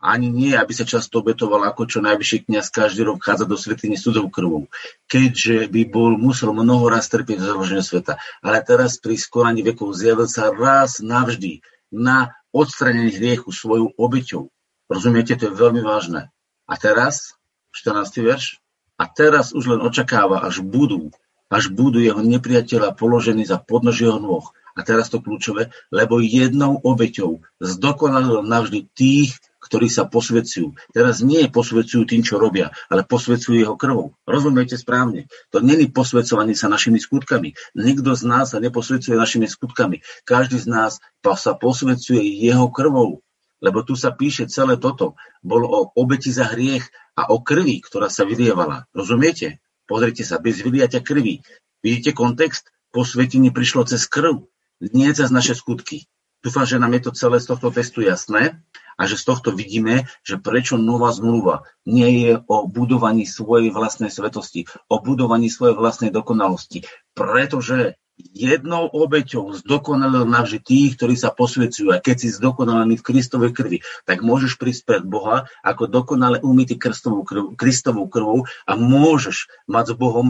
ani 0.00 0.32
nie, 0.32 0.56
aby 0.56 0.72
sa 0.72 0.88
často 0.88 1.20
obetoval 1.20 1.68
ako 1.68 1.84
čo 1.84 1.98
najvyšší 2.00 2.48
kniaz 2.48 2.72
každý 2.72 3.04
rok 3.04 3.20
chádza 3.20 3.44
do 3.44 3.60
svetiny 3.60 4.00
cudzou 4.00 4.32
krvou, 4.32 4.72
keďže 5.04 5.68
by 5.68 5.84
bol 5.92 6.16
musel 6.16 6.56
mnoho 6.56 6.88
raz 6.88 7.12
trpieť 7.12 7.44
za 7.44 7.60
sveta. 7.84 8.16
Ale 8.40 8.64
teraz 8.64 8.96
pri 8.96 9.20
skoraní 9.20 9.60
vekov 9.60 9.92
zjavil 9.92 10.32
sa 10.32 10.48
raz 10.48 11.04
navždy 11.04 11.60
na 11.92 12.32
odstranenie 12.56 13.12
hriechu 13.12 13.52
svojou 13.52 13.92
obeťou. 14.00 14.48
Rozumiete, 14.88 15.36
to 15.36 15.52
je 15.52 15.60
veľmi 15.60 15.84
vážne. 15.84 16.32
A 16.64 16.74
teraz, 16.80 17.36
14. 17.76 18.16
verš, 18.24 18.64
a 18.96 19.04
teraz 19.04 19.52
už 19.52 19.76
len 19.76 19.80
očakáva, 19.84 20.40
až 20.40 20.64
budú, 20.64 21.12
až 21.52 21.68
budú 21.68 22.00
jeho 22.00 22.24
nepriateľa 22.24 22.96
položení 22.96 23.44
za 23.44 23.60
podnož 23.60 24.08
jeho 24.08 24.16
nôh 24.16 24.48
a 24.74 24.80
teraz 24.86 25.10
to 25.10 25.18
kľúčové, 25.22 25.74
lebo 25.90 26.22
jednou 26.22 26.78
obeťou 26.80 27.42
zdokonalil 27.58 28.46
navždy 28.46 28.90
tých, 28.94 29.34
ktorí 29.60 29.92
sa 29.92 30.08
posvedcujú. 30.08 30.72
Teraz 30.90 31.20
nie 31.20 31.44
posvedcujú 31.46 32.08
tým, 32.08 32.24
čo 32.24 32.40
robia, 32.40 32.72
ale 32.88 33.04
posvedcujú 33.04 33.60
jeho 33.60 33.76
krvou. 33.76 34.16
Rozumiete 34.24 34.74
správne? 34.74 35.28
To 35.52 35.60
není 35.60 35.86
posvedcovanie 35.92 36.56
sa 36.56 36.72
našimi 36.72 36.96
skutkami. 36.96 37.54
Nikto 37.76 38.16
z 38.16 38.22
nás 38.24 38.56
sa 38.56 38.58
neposvedcuje 38.58 39.14
našimi 39.14 39.46
skutkami. 39.46 40.00
Každý 40.24 40.58
z 40.58 40.66
nás 40.66 40.98
sa 41.22 41.52
posvedcuje 41.54 42.18
jeho 42.40 42.72
krvou. 42.72 43.20
Lebo 43.60 43.84
tu 43.84 43.92
sa 43.92 44.10
píše 44.16 44.48
celé 44.48 44.80
toto. 44.80 45.20
Bolo 45.44 45.68
o 45.68 45.80
obeti 45.92 46.32
za 46.32 46.48
hriech 46.48 46.88
a 47.12 47.28
o 47.28 47.44
krvi, 47.44 47.84
ktorá 47.84 48.08
sa 48.08 48.24
vylievala. 48.24 48.88
Rozumiete? 48.96 49.60
Pozrite 49.84 50.24
sa, 50.24 50.40
bez 50.40 50.64
vyliatia 50.64 51.04
krvi. 51.04 51.44
Vidíte 51.84 52.16
kontext? 52.16 52.72
Posvetenie 52.90 53.52
prišlo 53.52 53.84
cez 53.84 54.08
krv 54.08 54.50
nie 54.80 55.08
cez 55.12 55.28
naše 55.28 55.52
skutky. 55.54 56.08
Dúfam, 56.40 56.64
že 56.64 56.80
nám 56.80 56.96
je 56.96 57.04
to 57.04 57.12
celé 57.12 57.36
z 57.36 57.52
tohto 57.52 57.68
testu 57.68 58.00
jasné 58.00 58.64
a 58.96 59.04
že 59.04 59.20
z 59.20 59.28
tohto 59.28 59.52
vidíme, 59.52 60.08
že 60.24 60.40
prečo 60.40 60.80
nová 60.80 61.12
zmluva 61.12 61.68
nie 61.84 62.24
je 62.24 62.32
o 62.48 62.64
budovaní 62.64 63.28
svojej 63.28 63.68
vlastnej 63.68 64.08
svetosti, 64.08 64.64
o 64.88 65.04
budovaní 65.04 65.52
svojej 65.52 65.76
vlastnej 65.76 66.08
dokonalosti. 66.08 66.88
Pretože 67.12 68.00
jednou 68.32 68.88
obeťou 68.88 69.52
zdokonalil 69.64 70.28
navždy 70.28 70.60
tých, 70.60 70.90
ktorí 70.96 71.14
sa 71.16 71.32
posvedcujú. 71.32 71.92
A 71.92 72.02
keď 72.02 72.16
si 72.24 72.28
zdokonalený 72.32 73.00
v 73.00 73.06
Kristovej 73.06 73.52
krvi, 73.56 73.78
tak 74.04 74.20
môžeš 74.20 74.60
prísť 74.60 74.82
pred 74.88 75.04
Boha 75.04 75.48
ako 75.64 75.88
dokonale 75.88 76.40
umytý 76.40 76.76
Kristovou, 76.76 77.24
krv, 77.24 77.56
Kristovou 77.56 78.08
krvou 78.08 78.48
a 78.68 78.72
môžeš 78.76 79.48
mať 79.68 79.92
s 79.92 79.94
Bohom 79.96 80.28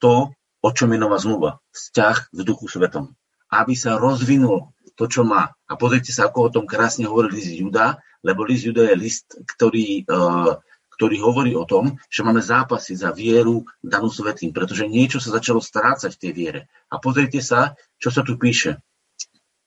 to, 0.00 0.32
o 0.60 0.70
čom 0.72 0.92
je 0.92 0.98
nová 1.00 1.16
zmluva. 1.20 1.60
Vzťah 1.72 2.32
v 2.32 2.40
duchu 2.44 2.68
svetom. 2.68 3.19
Aby 3.50 3.74
sa 3.74 3.98
rozvinulo 3.98 4.72
to, 4.94 5.10
čo 5.10 5.26
má. 5.26 5.50
A 5.66 5.74
pozrite 5.74 6.14
sa, 6.14 6.28
ako 6.28 6.38
o 6.50 6.52
tom 6.52 6.64
krásne 6.68 7.08
hovorí 7.08 7.34
list 7.34 7.56
Juda, 7.56 7.98
lebo 8.22 8.44
list 8.46 8.68
Juda 8.68 8.84
je 8.90 8.96
list, 9.00 9.26
ktorý, 9.56 10.04
uh, 10.06 10.60
ktorý 10.94 11.16
hovorí 11.24 11.52
o 11.56 11.64
tom, 11.64 11.96
že 12.12 12.20
máme 12.20 12.44
zápasy 12.44 12.94
za 12.94 13.08
vieru 13.10 13.64
danú 13.80 14.12
svetým, 14.12 14.52
pretože 14.52 14.84
niečo 14.84 15.16
sa 15.16 15.32
začalo 15.40 15.64
strácať 15.64 16.12
v 16.14 16.20
tej 16.20 16.32
viere. 16.36 16.60
A 16.92 17.00
pozrite 17.00 17.40
sa, 17.40 17.72
čo 17.96 18.12
sa 18.12 18.20
tu 18.20 18.36
píše. 18.36 18.76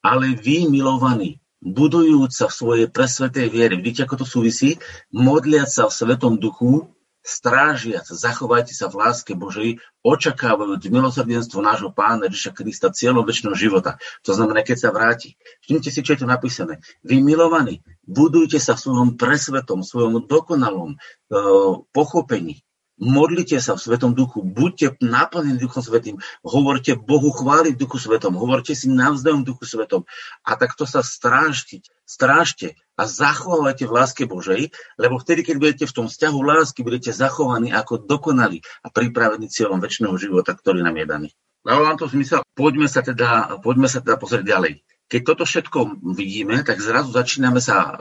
Ale 0.06 0.38
vy, 0.38 0.70
milovaní, 0.70 1.42
budujúc 1.64 2.30
sa 2.30 2.46
v 2.52 2.58
svojej 2.60 2.88
presvetej 2.92 3.48
viere, 3.50 3.80
vidíte, 3.80 4.06
ako 4.06 4.22
to 4.22 4.26
súvisí, 4.28 4.78
modliať 5.16 5.70
sa 5.72 5.84
v 5.88 5.96
Svetom 5.96 6.36
duchu, 6.38 6.92
strážiac, 7.24 8.04
zachovajte 8.04 8.76
sa 8.76 8.92
v 8.92 9.00
láske 9.00 9.34
Božej, 9.34 9.80
očakávajúc 10.04 10.92
milosrdenstvo 10.92 11.64
nášho 11.64 11.96
pána 11.96 12.28
Ježiša 12.28 12.52
Krista 12.52 12.92
cieľom 12.92 13.24
väčšného 13.24 13.56
života. 13.56 13.96
To 14.28 14.36
znamená, 14.36 14.62
keď 14.62 14.78
sa 14.78 14.90
vráti. 14.92 15.40
Všimnite 15.64 15.90
si, 15.90 16.00
čo 16.04 16.14
je 16.14 16.22
tu 16.22 16.28
napísané. 16.28 16.84
Vy 17.02 17.24
milovaní, 17.24 17.80
budujte 18.04 18.60
sa 18.60 18.76
v 18.76 18.84
svojom 18.84 19.10
presvetom, 19.16 19.82
svojom 19.82 20.28
dokonalom 20.28 21.00
uh, 21.00 21.80
pochopení, 21.96 22.60
Modlite 23.04 23.58
sa 23.58 23.74
v 23.74 23.82
Svetom 23.82 24.14
duchu, 24.14 24.46
buďte 24.46 25.02
naplnení 25.02 25.58
Duchom 25.58 25.82
Svetým, 25.82 26.22
hovorte 26.46 26.94
Bohu 26.94 27.34
chváli 27.34 27.74
v 27.74 27.82
Duchu 27.82 27.98
Svetom, 27.98 28.38
hovorte 28.38 28.78
si 28.78 28.86
navzdajom 28.86 29.42
Duchu 29.42 29.66
Svetom 29.66 30.06
a 30.46 30.54
takto 30.54 30.86
sa 30.86 31.02
strážte, 31.02 31.82
strážte 32.06 32.78
a 32.94 33.04
zachovávajte 33.10 33.90
v 33.90 33.96
láske 33.96 34.24
Božej, 34.30 34.70
lebo 35.02 35.18
vtedy, 35.18 35.42
keď 35.42 35.56
budete 35.58 35.86
v 35.90 35.96
tom 35.98 36.06
vzťahu 36.06 36.40
lásky, 36.46 36.86
budete 36.86 37.10
zachovaní 37.10 37.74
ako 37.74 38.06
dokonalí 38.06 38.62
a 38.86 38.94
pripravení 38.94 39.50
cieľom 39.50 39.82
väčšného 39.82 40.14
života, 40.22 40.54
ktorý 40.54 40.86
nám 40.86 40.98
je 41.02 41.06
daný. 41.10 41.30
Dalo 41.64 41.88
vám 41.88 41.98
to 41.98 42.12
zmysel? 42.12 42.46
Poďme 42.54 42.92
sa 42.92 43.02
teda, 43.02 43.58
poďme 43.64 43.88
sa 43.88 44.04
teda 44.04 44.20
pozrieť 44.20 44.46
ďalej. 44.46 44.74
Keď 45.10 45.22
toto 45.26 45.44
všetko 45.46 46.06
vidíme, 46.14 46.62
tak 46.66 46.82
zrazu 46.82 47.14
začíname 47.14 47.62
sa 47.62 47.94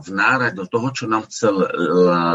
vnárať 0.00 0.52
do 0.56 0.64
toho, 0.68 0.88
čo 0.92 1.04
nám 1.04 1.28
chcel 1.28 1.60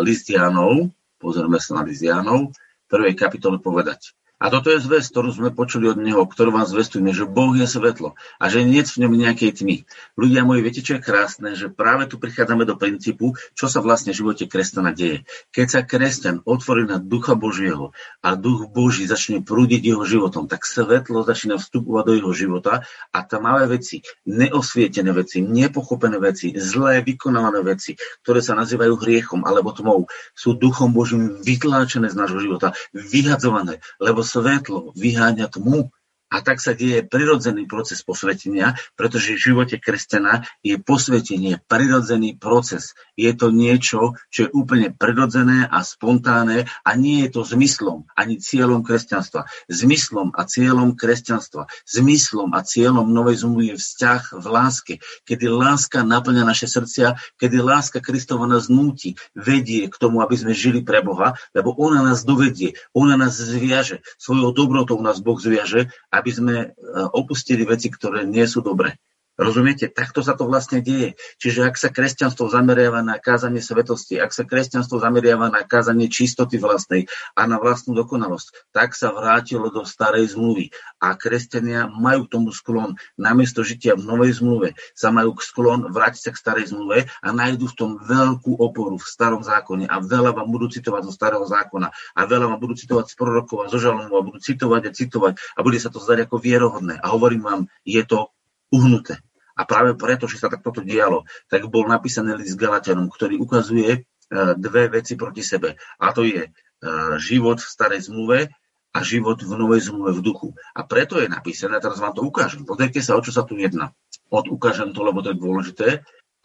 Listianov, 0.06 0.94
pozrieme 1.18 1.58
sa 1.58 1.82
na 1.82 1.84
Lizianov, 1.88 2.54
prvej 2.90 3.18
kapitole 3.18 3.58
povedať. 3.58 4.14
A 4.44 4.52
toto 4.52 4.76
je 4.76 4.84
zväz, 4.84 5.08
ktorú 5.08 5.32
sme 5.32 5.56
počuli 5.56 5.88
od 5.88 5.96
neho, 5.96 6.20
ktorú 6.28 6.52
vám 6.52 6.68
zvestujeme, 6.68 7.16
že 7.16 7.24
Boh 7.24 7.56
je 7.56 7.64
svetlo 7.64 8.20
a 8.44 8.46
že 8.52 8.68
nie 8.68 8.84
v 8.84 9.08
ňom 9.08 9.16
nejakej 9.16 9.64
tmy. 9.64 9.88
Ľudia 10.20 10.44
moji, 10.44 10.60
viete, 10.60 10.84
čo 10.84 11.00
je 11.00 11.02
krásne? 11.02 11.56
Že 11.56 11.72
práve 11.72 12.12
tu 12.12 12.20
prichádzame 12.20 12.68
do 12.68 12.76
princípu, 12.76 13.40
čo 13.56 13.72
sa 13.72 13.80
vlastne 13.80 14.12
v 14.12 14.20
živote 14.20 14.44
kresťana 14.52 14.92
deje. 14.92 15.24
Keď 15.56 15.68
sa 15.72 15.80
kresťan 15.88 16.44
otvorí 16.44 16.84
na 16.84 17.00
ducha 17.00 17.40
Božieho 17.40 17.96
a 18.20 18.36
duch 18.36 18.68
Boží 18.68 19.08
začne 19.08 19.40
prúdiť 19.40 19.80
jeho 19.80 20.04
životom, 20.04 20.52
tak 20.52 20.68
svetlo 20.68 21.24
začína 21.24 21.56
vstupovať 21.56 22.04
do 22.04 22.14
jeho 22.20 22.32
života 22.36 22.84
a 23.16 23.20
máme 23.24 23.72
veci, 23.72 24.04
neosvietené 24.28 25.16
veci, 25.16 25.40
nepochopené 25.40 26.20
veci, 26.20 26.52
zlé 26.60 27.00
vykonávané 27.00 27.64
veci, 27.64 27.96
ktoré 28.28 28.44
sa 28.44 28.60
nazývajú 28.60 29.00
hriechom 29.00 29.48
alebo 29.48 29.72
tmou, 29.72 30.12
sú 30.36 30.52
duchom 30.60 30.92
Božím 30.92 31.40
vytláčené 31.40 32.12
z 32.12 32.20
nášho 32.20 32.44
života, 32.44 32.76
vyhadzované, 32.92 33.80
lebo 34.04 34.20
svetlo 34.34 34.98
vyháňa 34.98 35.46
tmu. 35.54 35.94
A 36.34 36.42
tak 36.42 36.58
sa 36.58 36.74
deje 36.74 37.06
prirodzený 37.06 37.70
proces 37.70 38.02
posvetenia, 38.02 38.74
pretože 38.98 39.38
v 39.38 39.54
živote 39.54 39.78
kresťana 39.78 40.50
je 40.66 40.82
posvetenie 40.82 41.62
prirodzený 41.70 42.42
proces. 42.42 42.98
Je 43.14 43.30
to 43.38 43.54
niečo, 43.54 44.18
čo 44.34 44.50
je 44.50 44.50
úplne 44.50 44.90
prirodzené 44.90 45.70
a 45.70 45.86
spontánne 45.86 46.66
a 46.82 46.90
nie 46.98 47.30
je 47.30 47.38
to 47.38 47.46
zmyslom 47.46 48.10
ani 48.18 48.42
cieľom 48.42 48.82
kresťanstva. 48.82 49.46
Zmyslom 49.70 50.34
a 50.34 50.42
cieľom 50.50 50.98
kresťanstva, 50.98 51.70
zmyslom 51.86 52.58
a 52.58 52.66
cieľom 52.66 53.06
novej 53.14 53.46
zmluvy 53.46 53.78
je 53.78 53.78
vzťah 53.78 54.22
v 54.34 54.46
láske, 54.50 54.94
kedy 55.30 55.46
láska 55.54 56.02
naplňa 56.02 56.50
naše 56.50 56.66
srdcia, 56.66 57.22
kedy 57.38 57.62
láska 57.62 58.02
Kristova 58.02 58.50
nás 58.50 58.74
núti, 58.74 59.14
vedie 59.38 59.86
k 59.86 59.96
tomu, 60.02 60.26
aby 60.26 60.34
sme 60.34 60.58
žili 60.58 60.82
pre 60.82 61.06
Boha, 61.06 61.38
lebo 61.54 61.78
ona 61.78 62.02
nás 62.02 62.26
dovedie, 62.26 62.74
ona 62.96 63.20
nás 63.20 63.38
zviaže, 63.38 64.02
svojou 64.18 64.56
dobrotou 64.56 64.98
nás 64.98 65.22
Boh 65.22 65.38
zviaže 65.38 65.94
a 66.10 66.23
aby 66.24 66.32
sme 66.32 66.56
e, 66.64 66.68
opustili 67.12 67.68
veci, 67.68 67.92
ktoré 67.92 68.24
nie 68.24 68.48
sú 68.48 68.64
dobré. 68.64 68.96
Rozumiete? 69.34 69.90
Takto 69.90 70.22
sa 70.22 70.38
to 70.38 70.46
vlastne 70.46 70.78
deje. 70.86 71.18
Čiže 71.42 71.66
ak 71.66 71.76
sa 71.82 71.90
kresťanstvo 71.90 72.54
zameriava 72.54 73.02
na 73.02 73.18
kázanie 73.18 73.66
svetosti, 73.66 74.22
ak 74.22 74.30
sa 74.30 74.46
kresťanstvo 74.46 75.02
zameriava 75.02 75.50
na 75.50 75.66
kázanie 75.66 76.06
čistoty 76.06 76.62
vlastnej 76.62 77.10
a 77.34 77.50
na 77.50 77.58
vlastnú 77.58 77.98
dokonalosť, 77.98 78.70
tak 78.70 78.94
sa 78.94 79.10
vrátilo 79.10 79.74
do 79.74 79.90
starej 79.90 80.38
zmluvy. 80.38 80.70
A 81.02 81.18
kresťania 81.18 81.90
majú 81.90 82.30
k 82.30 82.32
tomu 82.38 82.54
sklon. 82.54 82.94
Namiesto 83.18 83.66
žitia 83.66 83.98
v 83.98 84.06
novej 84.06 84.38
zmluve 84.38 84.78
sa 84.94 85.10
majú 85.10 85.34
sklon 85.42 85.90
vrátiť 85.90 86.30
sa 86.30 86.32
k 86.32 86.38
starej 86.38 86.66
zmluve 86.70 87.10
a 87.10 87.28
nájdu 87.34 87.74
v 87.74 87.78
tom 87.78 87.92
veľkú 88.06 88.54
oporu 88.62 89.02
v 89.02 89.08
starom 89.10 89.42
zákone. 89.42 89.90
A 89.90 89.98
veľa 89.98 90.38
vám 90.38 90.54
budú 90.54 90.70
citovať 90.70 91.10
zo 91.10 91.14
starého 91.14 91.50
zákona. 91.50 91.90
A 91.90 92.22
veľa 92.30 92.54
vám 92.54 92.62
budú 92.62 92.78
citovať 92.78 93.10
z 93.10 93.16
prorokov 93.18 93.66
a 93.66 93.72
zo 93.74 93.82
žalmu 93.82 94.14
a 94.14 94.22
budú 94.22 94.38
citovať 94.38 94.82
a 94.86 94.92
citovať 94.94 95.34
a 95.58 95.60
bude 95.66 95.82
sa 95.82 95.90
to 95.90 95.98
zdať 95.98 96.30
ako 96.30 96.38
vierohodné. 96.38 97.02
A 97.02 97.10
hovorím 97.10 97.42
vám, 97.42 97.62
je 97.82 98.06
to 98.06 98.30
uhnuté. 98.74 99.22
A 99.54 99.70
práve 99.70 99.94
preto, 99.94 100.26
že 100.26 100.42
sa 100.42 100.50
tak 100.50 100.66
toto 100.66 100.82
dialo, 100.82 101.30
tak 101.46 101.70
bol 101.70 101.86
napísaný 101.86 102.42
list 102.42 102.58
Galatianom, 102.58 103.06
ktorý 103.06 103.38
ukazuje 103.38 103.90
e, 103.94 104.00
dve 104.58 104.90
veci 104.90 105.14
proti 105.14 105.46
sebe. 105.46 105.78
A 106.02 106.10
to 106.10 106.26
je 106.26 106.50
e, 106.50 106.52
život 107.22 107.62
v 107.62 107.70
starej 107.70 108.10
zmluve 108.10 108.50
a 108.94 109.00
život 109.06 109.38
v 109.42 109.54
novej 109.54 109.94
zmluve 109.94 110.18
v 110.18 110.26
duchu. 110.26 110.48
A 110.74 110.82
preto 110.86 111.22
je 111.22 111.30
napísané, 111.30 111.78
teraz 111.78 112.02
vám 112.02 112.18
to 112.18 112.26
ukážem. 112.26 112.66
Pozrite 112.66 113.02
sa, 113.02 113.14
o 113.14 113.22
čo 113.22 113.30
sa 113.30 113.46
tu 113.46 113.58
jedná. 113.62 113.94
Od 114.34 114.50
ukážem 114.50 114.90
to, 114.90 115.06
lebo 115.06 115.22
to 115.22 115.34
je 115.34 115.42
dôležité. 115.42 115.88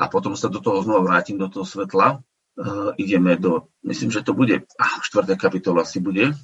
A 0.00 0.04
potom 0.08 0.37
sa 0.37 0.52
do 0.52 0.61
toho 0.61 0.85
znova 0.85 1.04
vrátim, 1.04 1.37
do 1.37 1.49
toho 1.49 1.68
svetla. 1.68 2.25
Uh, 2.58 2.90
ideme 2.99 3.38
do, 3.38 3.70
myslím, 3.87 4.11
že 4.11 4.26
to 4.26 4.35
bude, 4.35 4.66
ah, 4.82 4.99
4. 4.99 5.38
kapitola 5.38 5.87
asi 5.87 6.02
bude. 6.02 6.35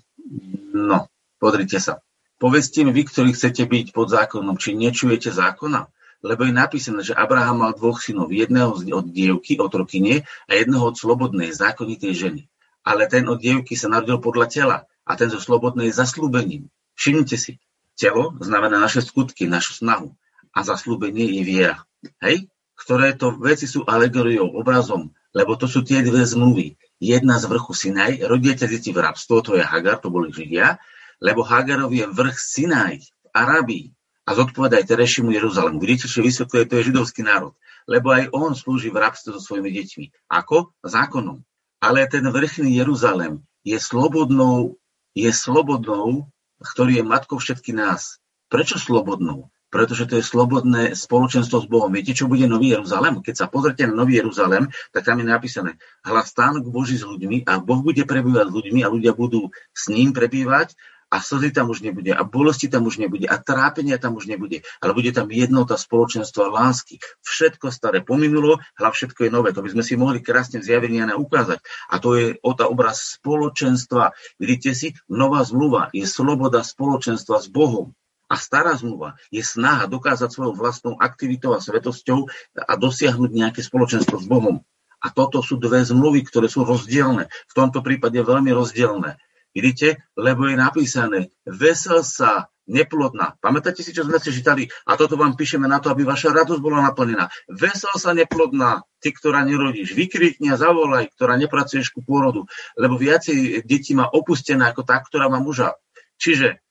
No, 0.75 1.11
pozrite 1.43 1.81
sa. 1.81 2.04
Povedzte 2.43 2.83
mi 2.83 2.91
vy, 2.91 3.07
ktorí 3.07 3.31
chcete 3.33 3.65
byť 3.65 3.87
pod 3.95 4.11
zákonom, 4.11 4.59
či 4.59 4.75
nečujete 4.75 5.31
zákona? 5.31 5.87
Lebo 6.25 6.49
je 6.49 6.57
napísané, 6.57 7.05
že 7.05 7.13
Abraham 7.13 7.63
mal 7.63 7.73
dvoch 7.77 8.01
synov, 8.01 8.33
jedného 8.33 8.73
od 8.75 9.07
dievky, 9.13 9.61
od 9.61 9.71
rokyne 9.71 10.25
a 10.49 10.53
jedného 10.57 10.83
od 10.83 10.97
slobodnej, 10.97 11.53
zákonitej 11.53 12.13
ženy. 12.17 12.43
Ale 12.81 13.07
ten 13.07 13.29
od 13.29 13.39
dievky 13.39 13.77
sa 13.77 13.93
narodil 13.93 14.19
podľa 14.19 14.47
tela 14.49 14.77
a 15.05 15.13
ten 15.21 15.29
zo 15.29 15.39
slobodnej 15.39 15.93
zaslúbením. 15.93 16.73
Všimnite 16.97 17.37
si, 17.37 17.61
telo 17.95 18.35
znamená 18.41 18.81
naše 18.81 19.05
skutky, 19.05 19.45
našu 19.45 19.85
snahu 19.85 20.17
a 20.55 20.65
zaslúbenie 20.65 21.29
je 21.39 21.43
viera. 21.45 21.79
Hej? 22.25 22.49
Ktoré 22.75 23.15
to 23.15 23.37
veci 23.37 23.69
sú 23.69 23.85
alegoriou, 23.87 24.49
obrazom, 24.59 25.13
lebo 25.37 25.55
to 25.61 25.69
sú 25.69 25.85
tie 25.85 26.01
dve 26.01 26.25
zmluvy. 26.25 26.75
Jedna 26.99 27.37
z 27.37 27.45
vrchu 27.51 27.75
Sinaj, 27.77 28.23
rodiete 28.25 28.65
deti 28.65 28.95
v 28.95 29.03
rabstvo, 29.03 29.45
to 29.45 29.53
je 29.59 29.65
Hagar, 29.67 30.01
to 30.01 30.09
boli 30.09 30.33
Židia, 30.33 30.81
lebo 31.23 31.47
Hagarov 31.47 31.91
je 31.93 32.07
vrch 32.07 32.37
Sinaj 32.39 33.03
v 33.03 33.27
Arabii 33.35 33.87
a 34.25 34.31
zodpovedá 34.33 34.81
aj 34.81 34.89
terejšiemu 34.89 35.31
Jeruzalému. 35.37 35.79
Vidíte, 35.79 36.09
čo 36.09 36.25
vysvetľuje, 36.25 36.65
to 36.65 36.75
je 36.81 36.87
židovský 36.89 37.21
národ. 37.23 37.53
Lebo 37.85 38.17
aj 38.17 38.33
on 38.33 38.57
slúži 38.57 38.89
v 38.89 38.97
rabstve 38.97 39.37
so 39.37 39.41
svojimi 39.41 39.69
deťmi. 39.69 40.33
Ako? 40.33 40.73
Zákonom. 40.81 41.45
Ale 41.85 42.09
ten 42.09 42.25
vrchný 42.25 42.81
Jeruzalém 42.81 43.45
je 43.61 43.77
slobodnou, 43.77 44.81
je 45.13 45.29
slobodnou, 45.29 46.33
ktorý 46.65 47.01
je 47.01 47.05
matkou 47.05 47.37
všetky 47.37 47.77
nás. 47.77 48.17
Prečo 48.49 48.81
slobodnou? 48.81 49.53
Pretože 49.69 50.07
to 50.07 50.15
je 50.17 50.25
slobodné 50.25 50.95
spoločenstvo 50.95 51.61
s 51.61 51.67
Bohom. 51.67 51.91
Viete, 51.91 52.15
čo 52.15 52.31
bude 52.31 52.47
Nový 52.47 52.73
Jeruzalém? 52.73 53.19
Keď 53.21 53.35
sa 53.35 53.47
pozrite 53.51 53.83
na 53.91 53.93
Nový 53.93 54.23
Jeruzalém, 54.23 54.71
tak 54.95 55.03
tam 55.03 55.19
je 55.19 55.27
napísané 55.27 55.77
hlas 56.07 56.31
stánok 56.31 56.71
Boží 56.71 56.95
s 56.95 57.03
ľuďmi 57.03 57.43
a 57.45 57.59
Boh 57.59 57.83
bude 57.83 58.07
prebývať 58.07 58.49
s 58.49 58.55
ľuďmi 58.55 58.81
a 58.87 58.89
ľudia 58.89 59.13
budú 59.19 59.51
s 59.75 59.91
ním 59.91 60.15
prebývať 60.15 60.79
a 61.15 61.23
slzy 61.23 61.55
tam 61.55 61.71
už 61.71 61.87
nebude 61.87 62.11
a 62.11 62.27
bolesti 62.27 62.67
tam 62.67 62.91
už 62.91 62.99
nebude 62.99 63.31
a 63.31 63.39
trápenia 63.39 64.03
tam 64.03 64.19
už 64.19 64.27
nebude, 64.27 64.67
ale 64.83 64.91
bude 64.99 65.15
tam 65.15 65.31
jednota 65.31 65.79
spoločenstva 65.79 66.51
lásky. 66.51 66.99
Všetko 67.23 67.71
staré 67.71 68.03
pominulo, 68.03 68.59
hľa 68.75 68.91
všetko 68.91 69.23
je 69.23 69.31
nové. 69.31 69.55
To 69.55 69.63
by 69.63 69.71
sme 69.71 69.87
si 69.87 69.95
mohli 69.95 70.19
krásne 70.19 70.59
v 70.59 70.67
zjavení 70.67 70.99
ukázať. 71.15 71.63
A 71.91 72.03
to 72.03 72.19
je 72.19 72.27
o 72.43 72.51
tá 72.59 72.67
obraz 72.67 73.15
spoločenstva. 73.23 74.11
Vidíte 74.43 74.75
si, 74.75 74.99
nová 75.07 75.47
zmluva 75.47 75.95
je 75.95 76.03
sloboda 76.03 76.67
spoločenstva 76.67 77.39
s 77.39 77.47
Bohom. 77.47 77.95
A 78.27 78.35
stará 78.35 78.75
zmluva 78.75 79.15
je 79.31 79.45
snaha 79.45 79.87
dokázať 79.87 80.33
svojou 80.33 80.59
vlastnou 80.59 80.99
aktivitou 80.99 81.55
a 81.55 81.63
svetosťou 81.63 82.27
a 82.59 82.73
dosiahnuť 82.75 83.31
nejaké 83.31 83.61
spoločenstvo 83.63 84.19
s 84.19 84.27
Bohom. 84.27 84.67
A 85.05 85.13
toto 85.13 85.45
sú 85.45 85.61
dve 85.61 85.85
zmluvy, 85.85 86.25
ktoré 86.25 86.49
sú 86.49 86.65
rozdielne. 86.65 87.29
V 87.29 87.55
tomto 87.55 87.85
prípade 87.85 88.17
veľmi 88.17 88.51
rozdielne. 88.57 89.21
Vidíte? 89.55 90.03
Lebo 90.19 90.51
je 90.51 90.59
napísané, 90.59 91.31
vesel 91.47 92.03
sa 92.03 92.51
neplodná. 92.67 93.37
Pamätáte 93.39 93.85
si, 93.85 93.93
čo 93.93 94.03
sme 94.03 94.19
si 94.19 94.33
čítali? 94.33 94.67
A 94.89 94.97
toto 94.97 95.15
vám 95.15 95.37
píšeme 95.37 95.69
na 95.69 95.79
to, 95.79 95.93
aby 95.93 96.03
vaša 96.03 96.33
radosť 96.33 96.61
bola 96.61 96.83
naplnená. 96.91 97.29
Vesel 97.47 97.95
sa 98.01 98.17
neplodná, 98.17 98.83
ty, 98.99 99.13
ktorá 99.13 99.45
nerodíš. 99.45 99.93
Vykrikni 99.93 100.51
a 100.51 100.57
zavolaj, 100.57 101.13
ktorá 101.15 101.37
nepracuješ 101.37 101.93
ku 101.93 102.01
pôrodu. 102.01 102.49
Lebo 102.75 102.97
viacej 102.97 103.63
detí 103.69 103.93
má 103.93 104.09
opustená 104.09 104.73
ako 104.73 104.83
tá, 104.83 104.99
ktorá 104.99 105.29
má 105.29 105.39
muža. 105.39 105.77
Čiže 106.17 106.65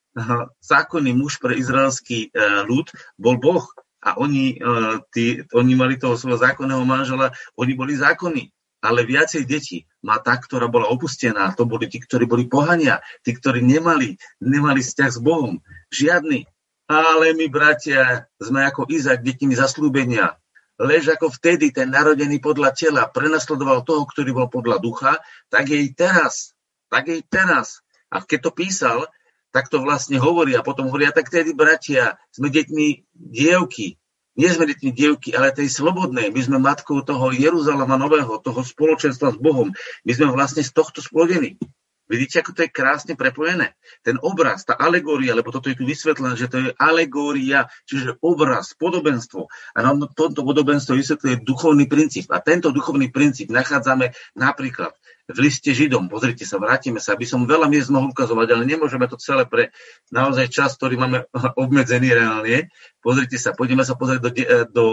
zákonný 0.61 1.13
muž 1.13 1.41
pre 1.41 1.57
izraelský 1.57 2.29
e, 2.29 2.41
ľud 2.69 2.89
bol 3.17 3.41
Boh 3.41 3.65
a 4.03 4.17
oni, 4.21 4.57
e, 4.57 4.65
tí, 5.09 5.41
oni 5.53 5.73
mali 5.73 5.97
toho 5.97 6.13
svojho 6.13 6.37
zákonného 6.37 6.85
manžela, 6.85 7.33
oni 7.57 7.73
boli 7.73 7.97
zákonní. 7.97 8.53
Ale 8.83 9.07
viacej 9.07 9.47
detí 9.47 9.87
má 10.03 10.19
tá, 10.19 10.35
ktorá 10.35 10.67
bola 10.67 10.91
opustená. 10.91 11.55
To 11.55 11.63
boli 11.63 11.87
tí, 11.87 12.03
ktorí 12.03 12.27
boli 12.27 12.51
pohania, 12.51 12.99
tí, 13.23 13.31
ktorí 13.31 13.63
nemali, 13.63 14.19
nemali 14.43 14.83
vzťah 14.83 15.09
s 15.15 15.19
Bohom. 15.23 15.63
Žiadny. 15.87 16.43
Ale 16.91 17.31
my, 17.31 17.47
bratia, 17.47 18.27
sme 18.43 18.67
ako 18.67 18.91
Izak, 18.91 19.23
deťmi 19.23 19.55
zaslúbenia. 19.55 20.35
Lež 20.83 21.15
ako 21.15 21.31
vtedy 21.31 21.71
ten 21.71 21.87
narodený 21.87 22.43
podľa 22.43 22.75
tela 22.75 23.07
prenasledoval 23.07 23.87
toho, 23.87 24.03
ktorý 24.03 24.35
bol 24.35 24.51
podľa 24.51 24.83
ducha, 24.83 25.15
tak 25.47 25.71
jej 25.71 25.87
teraz. 25.95 26.51
Tak 26.91 27.07
jej 27.07 27.23
teraz. 27.23 27.79
A 28.11 28.19
keď 28.19 28.49
to 28.49 28.51
písal, 28.51 29.07
tak 29.55 29.71
to 29.71 29.79
vlastne 29.79 30.19
hovorí. 30.19 30.59
A 30.59 30.65
potom 30.65 30.91
hovoria, 30.91 31.15
tak 31.15 31.31
tedy, 31.31 31.55
bratia, 31.55 32.19
sme 32.35 32.51
deťmi 32.51 33.15
dievky. 33.15 33.95
Nie 34.33 34.49
sme 34.49 34.65
deťmi 34.65 34.91
dievky, 34.97 35.29
ale 35.37 35.53
tej 35.53 35.69
slobodnej. 35.69 36.33
My 36.33 36.41
sme 36.41 36.57
matkou 36.57 37.05
toho 37.05 37.29
Jeruzalema 37.29 38.01
nového, 38.01 38.41
toho 38.41 38.65
spoločenstva 38.65 39.33
s 39.33 39.37
Bohom. 39.37 39.69
My 40.01 40.11
sme 40.13 40.33
vlastne 40.33 40.65
z 40.65 40.73
tohto 40.73 41.05
splodení. 41.05 41.61
Vidíte, 42.03 42.43
ako 42.43 42.51
to 42.51 42.67
je 42.67 42.75
krásne 42.75 43.13
prepojené? 43.15 43.79
Ten 44.03 44.19
obraz, 44.19 44.67
tá 44.67 44.75
alegória, 44.75 45.31
lebo 45.31 45.55
toto 45.55 45.71
je 45.71 45.79
tu 45.79 45.87
vysvetlené, 45.87 46.35
že 46.35 46.51
to 46.51 46.57
je 46.59 46.69
alegória, 46.75 47.71
čiže 47.87 48.19
obraz, 48.19 48.75
podobenstvo. 48.75 49.47
A 49.71 49.79
nám 49.79 50.11
toto 50.11 50.43
podobenstvo 50.43 50.99
vysvetľuje 50.99 51.47
duchovný 51.47 51.87
princíp. 51.87 52.27
A 52.29 52.43
tento 52.43 52.75
duchovný 52.75 53.07
princíp 53.07 53.49
nachádzame 53.49 54.11
napríklad 54.35 54.93
v 55.29 55.37
liste 55.39 55.71
Židom. 55.71 56.11
Pozrite 56.11 56.43
sa, 56.43 56.59
vrátime 56.59 56.99
sa, 56.99 57.15
aby 57.15 57.23
som 57.23 57.47
veľa 57.47 57.71
miest 57.71 57.87
mohol 57.87 58.11
ukazovať, 58.11 58.47
ale 58.51 58.63
nemôžeme 58.67 59.07
to 59.07 59.15
celé 59.15 59.47
pre 59.47 59.71
naozaj 60.11 60.51
čas, 60.51 60.75
ktorý 60.75 60.99
máme 60.99 61.17
obmedzený 61.63 62.11
reálne. 62.11 62.67
Pozrite 62.99 63.39
sa, 63.39 63.55
pôjdeme 63.55 63.87
sa 63.87 63.95
pozrieť 63.95 64.19
do, 64.19 64.31
do, 64.71 64.85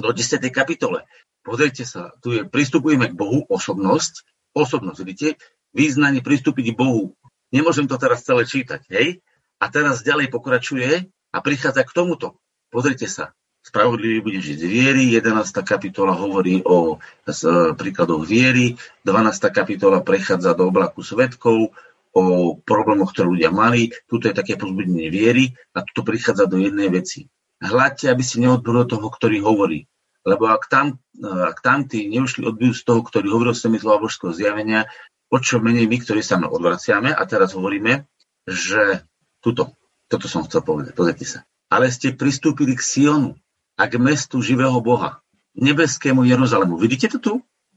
do 0.00 0.08
10. 0.08 0.40
kapitole. 0.48 1.04
Pozrite 1.42 1.84
sa, 1.84 2.14
tu 2.22 2.32
je, 2.32 2.46
pristupujeme 2.46 3.10
k 3.12 3.18
Bohu, 3.18 3.44
osobnosť, 3.50 4.24
osobnosť, 4.54 5.00
vidíte, 5.02 5.28
význanie 5.74 6.22
pristúpiť 6.22 6.72
k 6.72 6.78
Bohu. 6.78 7.18
Nemôžem 7.52 7.84
to 7.90 7.98
teraz 8.00 8.24
celé 8.24 8.48
čítať, 8.48 8.88
hej? 8.88 9.20
A 9.60 9.68
teraz 9.68 10.06
ďalej 10.06 10.32
pokračuje 10.32 11.12
a 11.34 11.38
prichádza 11.42 11.84
k 11.84 11.92
tomuto. 11.92 12.40
Pozrite 12.72 13.04
sa, 13.10 13.36
Spravodlivý 13.72 14.20
bude 14.20 14.36
žiť 14.36 14.56
z 14.60 14.66
viery, 14.68 15.02
11. 15.16 15.48
kapitola 15.64 16.12
hovorí 16.12 16.60
o 16.60 17.00
e, 17.00 17.32
príkladoch 17.72 18.20
viery, 18.20 18.76
12. 19.00 19.48
kapitola 19.48 20.04
prechádza 20.04 20.52
do 20.52 20.68
oblaku 20.68 21.00
svetkov, 21.00 21.72
o 22.12 22.22
problémoch, 22.60 23.16
ktoré 23.16 23.32
ľudia 23.32 23.48
mali. 23.48 23.88
Tuto 24.04 24.28
je 24.28 24.36
také 24.36 24.60
pozbudenie 24.60 25.08
viery 25.08 25.56
a 25.72 25.80
tuto 25.88 26.04
prichádza 26.04 26.44
do 26.44 26.60
jednej 26.60 26.92
veci. 26.92 27.32
Hľadte, 27.64 28.12
aby 28.12 28.20
si 28.20 28.44
neodbil 28.44 28.84
toho, 28.84 29.08
ktorý 29.08 29.40
hovorí. 29.40 29.88
Lebo 30.20 30.52
ak 30.52 30.68
tam, 30.68 31.00
e, 31.16 31.24
ak 31.24 31.64
tam 31.64 31.88
tí 31.88 32.12
neušli 32.12 32.44
odbijú 32.44 32.76
z 32.76 32.84
toho, 32.84 33.00
ktorý 33.00 33.32
hovoril 33.32 33.56
s 33.56 33.64
toho 33.64 33.96
božského 33.96 34.36
zjavenia, 34.36 34.84
o 35.32 35.40
čo 35.40 35.64
menej 35.64 35.88
my, 35.88 35.96
ktorí 35.96 36.20
sa 36.20 36.36
odvraciame 36.36 37.08
a 37.08 37.22
teraz 37.24 37.56
hovoríme, 37.56 38.04
že 38.44 39.00
tuto, 39.40 39.72
toto 40.12 40.28
som 40.28 40.44
chcel 40.44 40.60
povedať, 40.60 40.92
pozrite 40.92 41.24
sa. 41.24 41.48
Ale 41.72 41.88
ste 41.88 42.12
pristúpili 42.12 42.76
k 42.76 42.84
Sionu, 42.84 43.40
a 43.76 43.82
k 43.88 43.96
mestu 43.96 44.42
živého 44.42 44.76
Boha, 44.80 45.20
nebeskému 45.56 46.24
Jeruzalému. 46.24 46.76
Vidíte 46.76 47.08
to 47.12 47.18
tu? 47.18 47.32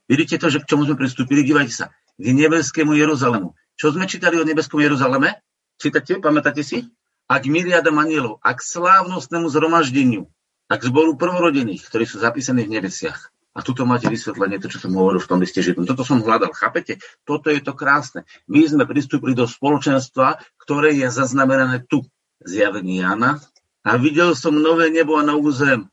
Vidíte 0.06 0.38
to, 0.38 0.48
že 0.54 0.62
k 0.62 0.70
čomu 0.70 0.86
sme 0.86 0.96
pristúpili? 1.00 1.42
Dívajte 1.42 1.74
sa. 1.74 1.86
K 2.16 2.26
nebeskému 2.32 2.94
Jeruzalému. 2.94 3.58
Čo 3.76 3.92
sme 3.92 4.08
čítali 4.08 4.40
o 4.40 4.46
nebeskom 4.48 4.80
Jeruzaleme? 4.80 5.42
Čítate? 5.82 6.22
Pamätáte 6.22 6.64
si? 6.64 6.88
A 7.26 7.42
k 7.42 7.50
myriadam 7.50 7.98
anielov. 8.00 8.40
A 8.46 8.54
k 8.54 8.62
slávnostnému 8.64 9.50
zhromaždeniu. 9.50 10.30
A 10.70 10.78
k 10.78 10.88
zboru 10.88 11.18
prvorodených, 11.18 11.84
ktorí 11.90 12.06
sú 12.08 12.22
zapísaní 12.22 12.64
v 12.64 12.80
nebesiach. 12.80 13.34
A 13.56 13.64
tuto 13.64 13.88
máte 13.88 14.12
vysvetlenie, 14.12 14.60
to, 14.60 14.68
čo 14.68 14.84
som 14.84 14.92
hovoril 15.00 15.24
v 15.24 15.30
tom 15.32 15.40
liste 15.40 15.64
Židom. 15.64 15.88
Toto 15.88 16.04
som 16.04 16.20
hľadal, 16.20 16.52
chápete? 16.52 17.00
Toto 17.24 17.48
je 17.48 17.64
to 17.64 17.72
krásne. 17.72 18.28
My 18.52 18.68
sme 18.68 18.84
pristúpili 18.84 19.32
do 19.32 19.48
spoločenstva, 19.48 20.44
ktoré 20.60 20.92
je 20.92 21.08
zaznamenané 21.08 21.88
tu. 21.88 22.04
Zjavenie 22.44 23.00
Jana. 23.00 23.40
A 23.86 24.02
videl 24.02 24.34
som 24.34 24.58
nové 24.58 24.90
nebo 24.90 25.14
a 25.16 25.24
novú 25.24 25.54
zem. 25.54 25.86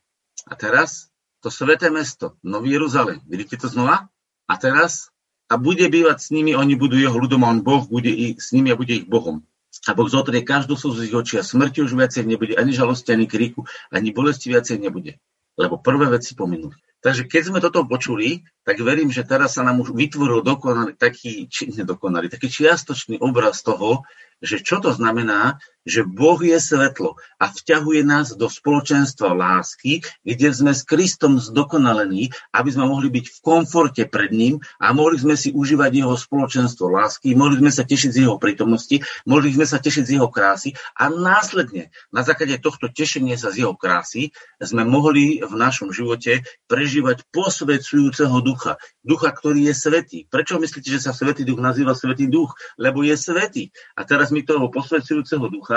A 0.49 0.57
teraz 0.57 1.13
to 1.45 1.53
sveté 1.53 1.93
mesto, 1.93 2.41
Nový 2.41 2.73
Jeruzalém. 2.73 3.21
Vidíte 3.29 3.61
to 3.61 3.69
znova? 3.69 4.09
A 4.49 4.53
teraz 4.57 5.13
a 5.51 5.59
bude 5.61 5.85
bývať 5.85 6.17
s 6.17 6.27
nimi, 6.33 6.57
oni 6.57 6.73
budú 6.73 6.97
jeho 6.97 7.13
ľudom 7.13 7.45
a 7.45 7.53
on 7.53 7.61
Boh 7.61 7.85
bude 7.85 8.09
i, 8.09 8.33
s 8.33 8.55
nimi 8.55 8.73
a 8.73 8.79
bude 8.79 8.97
ich 8.97 9.05
Bohom. 9.05 9.45
A 9.85 9.93
Boh 9.93 10.09
zotrie 10.09 10.41
každú 10.41 10.73
sú 10.73 10.89
z 10.97 11.11
ich 11.11 11.13
očí 11.13 11.37
a 11.37 11.45
smrti 11.45 11.85
už 11.85 11.93
viacej 11.93 12.25
nebude, 12.25 12.57
ani 12.57 12.73
žalosti, 12.73 13.13
ani 13.13 13.29
kriku, 13.29 13.67
ani 13.93 14.09
bolesti 14.09 14.49
viacej 14.49 14.81
nebude. 14.81 15.21
Lebo 15.53 15.77
prvé 15.77 16.09
veci 16.09 16.33
pominuli. 16.33 16.73
Takže 17.03 17.27
keď 17.27 17.41
sme 17.43 17.59
toto 17.59 17.83
počuli, 17.83 18.47
tak 18.63 18.79
verím, 18.79 19.11
že 19.11 19.27
teraz 19.27 19.59
sa 19.59 19.61
nám 19.61 19.83
už 19.83 19.91
vytvoril 19.91 20.41
dokonalý, 20.41 20.95
taký, 20.95 21.51
či, 21.51 21.69
nedokonalý, 21.69 22.31
taký 22.31 22.47
čiastočný 22.47 23.19
obraz 23.19 23.59
toho, 23.61 24.07
že 24.39 24.63
čo 24.63 24.79
to 24.79 24.95
znamená, 24.95 25.59
že 25.83 26.07
Boh 26.07 26.39
je 26.39 26.55
svetlo 26.59 27.19
a 27.39 27.51
vťahuje 27.51 28.01
nás 28.07 28.35
do 28.35 28.47
spoločenstva 28.47 29.35
lásky, 29.35 30.03
kde 30.23 30.49
sme 30.51 30.71
s 30.71 30.87
Kristom 30.87 31.39
zdokonalení, 31.39 32.31
aby 32.55 32.69
sme 32.71 32.87
mohli 32.87 33.11
byť 33.11 33.25
v 33.29 33.37
komforte 33.43 34.03
pred 34.07 34.31
ním 34.31 34.63
a 34.79 34.95
mohli 34.95 35.19
sme 35.19 35.35
si 35.35 35.51
užívať 35.51 35.91
jeho 36.03 36.15
spoločenstvo 36.15 36.87
lásky, 36.87 37.35
mohli 37.35 37.59
sme 37.59 37.71
sa 37.71 37.83
tešiť 37.83 38.09
z 38.11 38.17
jeho 38.27 38.35
prítomnosti, 38.39 39.03
mohli 39.27 39.51
sme 39.51 39.67
sa 39.67 39.77
tešiť 39.79 40.03
z 40.07 40.11
jeho 40.19 40.29
krásy 40.31 40.75
a 40.95 41.11
následne 41.11 41.91
na 42.11 42.21
základe 42.23 42.55
tohto 42.59 42.87
tešenia 42.87 43.35
sa 43.35 43.51
z 43.51 43.67
jeho 43.67 43.75
krásy 43.75 44.31
sme 44.61 44.87
mohli 44.87 45.43
v 45.43 45.53
našom 45.53 45.91
živote 45.91 46.47
prežívať 46.69 47.27
posvedcujúceho 47.33 48.39
ducha. 48.45 48.79
Ducha, 49.03 49.29
ktorý 49.35 49.67
je 49.67 49.73
svetý. 49.75 50.19
Prečo 50.31 50.61
myslíte, 50.61 50.87
že 50.87 51.03
sa 51.03 51.11
svetý 51.11 51.43
duch 51.43 51.59
nazýva 51.59 51.91
svetý 51.97 52.31
duch? 52.31 52.55
Lebo 52.79 53.03
je 53.03 53.15
svetý. 53.19 53.63
A 53.99 54.07
teraz 54.07 54.31
my 54.31 54.45
toho 54.47 54.71
posvedcujúceho 54.71 55.51
ducha, 55.51 55.72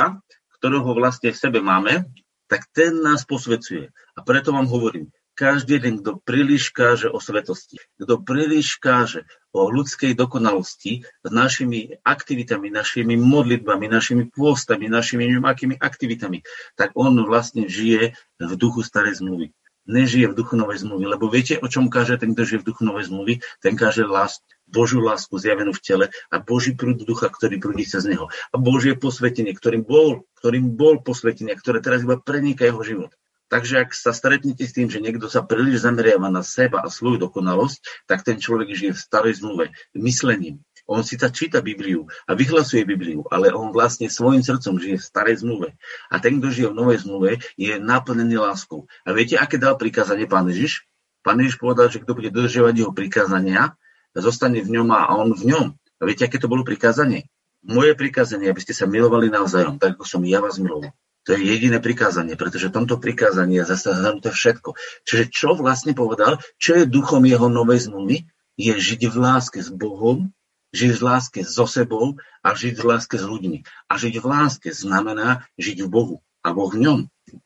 ktorého 0.57 0.89
vlastne 0.97 1.31
v 1.33 1.41
sebe 1.41 1.61
máme, 1.61 2.09
tak 2.47 2.67
ten 2.71 3.03
nás 3.03 3.27
posvedcuje. 3.27 3.91
A 4.17 4.19
preto 4.23 4.55
vám 4.55 4.71
hovorím, 4.71 5.11
každý 5.37 5.77
jeden, 5.77 6.01
kto 6.01 6.17
príliš 6.25 6.73
káže 6.73 7.13
o 7.13 7.21
svetosti, 7.21 7.77
kto 8.01 8.25
príliš 8.25 8.81
káže 8.81 9.29
o 9.53 9.69
ľudskej 9.69 10.17
dokonalosti 10.17 11.05
s 11.05 11.29
našimi 11.29 12.01
aktivitami, 12.01 12.73
našimi 12.73 13.21
modlitbami, 13.21 13.85
našimi 13.85 14.33
pôstami, 14.33 14.89
našimi 14.89 15.29
nejakými 15.29 15.77
aktivitami, 15.77 16.41
tak 16.73 16.97
on 16.97 17.21
vlastne 17.21 17.69
žije 17.69 18.17
v 18.41 18.53
duchu 18.57 18.81
starej 18.81 19.21
zmluvy 19.21 19.53
nežije 19.87 20.27
v 20.29 20.35
duchu 20.35 20.59
novej 20.59 20.83
zmluvy. 20.83 21.07
Lebo 21.07 21.31
viete, 21.31 21.63
o 21.63 21.71
čom 21.71 21.87
káže 21.87 22.19
ten, 22.19 22.35
kto 22.35 22.43
žije 22.43 22.59
v 22.67 22.69
duchu 22.75 22.83
novej 22.83 23.07
zmluvy? 23.07 23.35
Ten 23.63 23.79
káže 23.79 24.03
lásku, 24.03 24.43
Božú 24.67 24.99
lásku 24.99 25.35
zjavenú 25.39 25.73
v 25.73 25.83
tele 25.83 26.07
a 26.31 26.37
Boží 26.43 26.75
prúd 26.75 27.03
ducha, 27.07 27.31
ktorý 27.31 27.63
prúdi 27.63 27.87
cez 27.87 28.05
neho. 28.07 28.27
A 28.51 28.57
Božie 28.59 28.99
posvetenie, 28.99 29.55
ktorým 29.55 29.87
bol, 29.87 30.27
ktorým 30.43 30.75
bol 30.75 31.01
posvetenie, 31.01 31.55
ktoré 31.55 31.79
teraz 31.79 32.03
iba 32.03 32.19
preniká 32.19 32.67
jeho 32.67 32.83
život. 32.83 33.13
Takže 33.47 33.87
ak 33.87 33.95
sa 33.95 34.11
stretnete 34.11 34.67
s 34.67 34.75
tým, 34.75 34.91
že 34.91 34.99
niekto 34.99 35.31
sa 35.31 35.47
príliš 35.47 35.87
zameriava 35.87 36.27
na 36.35 36.43
seba 36.43 36.83
a 36.83 36.91
svoju 36.91 37.31
dokonalosť, 37.31 38.11
tak 38.11 38.27
ten 38.27 38.43
človek 38.43 38.75
žije 38.75 38.93
v 38.99 38.99
starej 38.99 39.39
zmluve, 39.39 39.71
myslením, 39.95 40.67
on 40.87 41.03
si 41.03 41.19
tak 41.19 41.35
číta 41.35 41.63
Bibliu 41.63 42.07
a 42.27 42.35
vyhlasuje 42.39 42.87
Bibliu, 42.87 43.27
ale 43.31 43.51
on 43.51 43.75
vlastne 43.75 44.07
svojim 44.07 44.43
srdcom 44.43 44.79
žije 44.79 45.03
v 45.03 45.05
starej 45.05 45.43
zmluve. 45.43 45.75
A 46.11 46.23
ten, 46.23 46.39
kto 46.39 46.51
žije 46.51 46.69
v 46.71 46.79
novej 46.79 46.99
zmluve, 47.03 47.31
je 47.59 47.75
naplnený 47.79 48.39
láskou. 48.39 48.87
A 49.03 49.11
viete, 49.11 49.35
aké 49.35 49.59
dal 49.59 49.75
prikázanie 49.75 50.31
pán 50.31 50.47
Ježiš? 50.47 50.87
Pán 51.27 51.43
Ježiš 51.43 51.59
povedal, 51.59 51.91
že 51.91 51.99
kto 52.03 52.15
bude 52.15 52.31
dodržiavať 52.31 52.75
jeho 52.87 52.95
prikázania, 52.95 53.75
zostane 54.21 54.61
v 54.63 54.81
ňom 54.81 54.89
a 54.93 55.13
on 55.17 55.33
v 55.33 55.53
ňom. 55.53 55.67
A 55.73 56.03
viete, 56.05 56.29
aké 56.29 56.37
to 56.37 56.51
bolo 56.51 56.63
prikázanie? 56.63 57.29
Moje 57.67 57.99
prikázanie, 57.99 58.47
aby 58.47 58.63
ste 58.63 58.77
sa 58.77 58.87
milovali 58.87 59.33
navzájom, 59.33 59.81
tak 59.81 59.99
ako 59.99 60.05
som 60.07 60.23
ja 60.23 60.39
vás 60.39 60.61
miloval. 60.61 60.95
To 61.27 61.35
je 61.35 61.43
jediné 61.43 61.83
prikázanie, 61.83 62.39
pretože 62.39 62.71
v 62.71 62.77
tomto 62.79 63.03
prikázaní 63.03 63.59
je 63.59 63.67
zase 63.67 63.91
zhrnuté 63.91 64.31
všetko. 64.31 64.79
Čiže 65.03 65.25
čo 65.35 65.49
vlastne 65.59 65.91
povedal, 65.91 66.39
čo 66.63 66.79
je 66.79 66.87
duchom 66.87 67.27
jeho 67.27 67.51
novej 67.51 67.91
zmluvy, 67.91 68.31
je 68.55 68.73
žiť 68.73 69.11
v 69.11 69.17
láske 69.19 69.59
s 69.59 69.69
Bohom 69.75 70.31
Žiť 70.77 70.93
v 70.99 71.03
láske 71.09 71.41
so 71.47 71.65
sebou 71.65 72.21
a 72.45 72.49
žiť 72.53 72.77
v 72.77 72.85
láske 72.85 73.17
s 73.17 73.25
ľuďmi. 73.25 73.65
A 73.89 73.93
žiť 73.97 74.21
v 74.21 74.27
láske 74.27 74.69
znamená 74.75 75.47
žiť 75.57 75.87
v 75.87 75.89
Bohu. 75.89 76.17
a 76.45 76.53
Boh 76.55 76.71
v 76.71 76.79
ňom. 76.79 77.01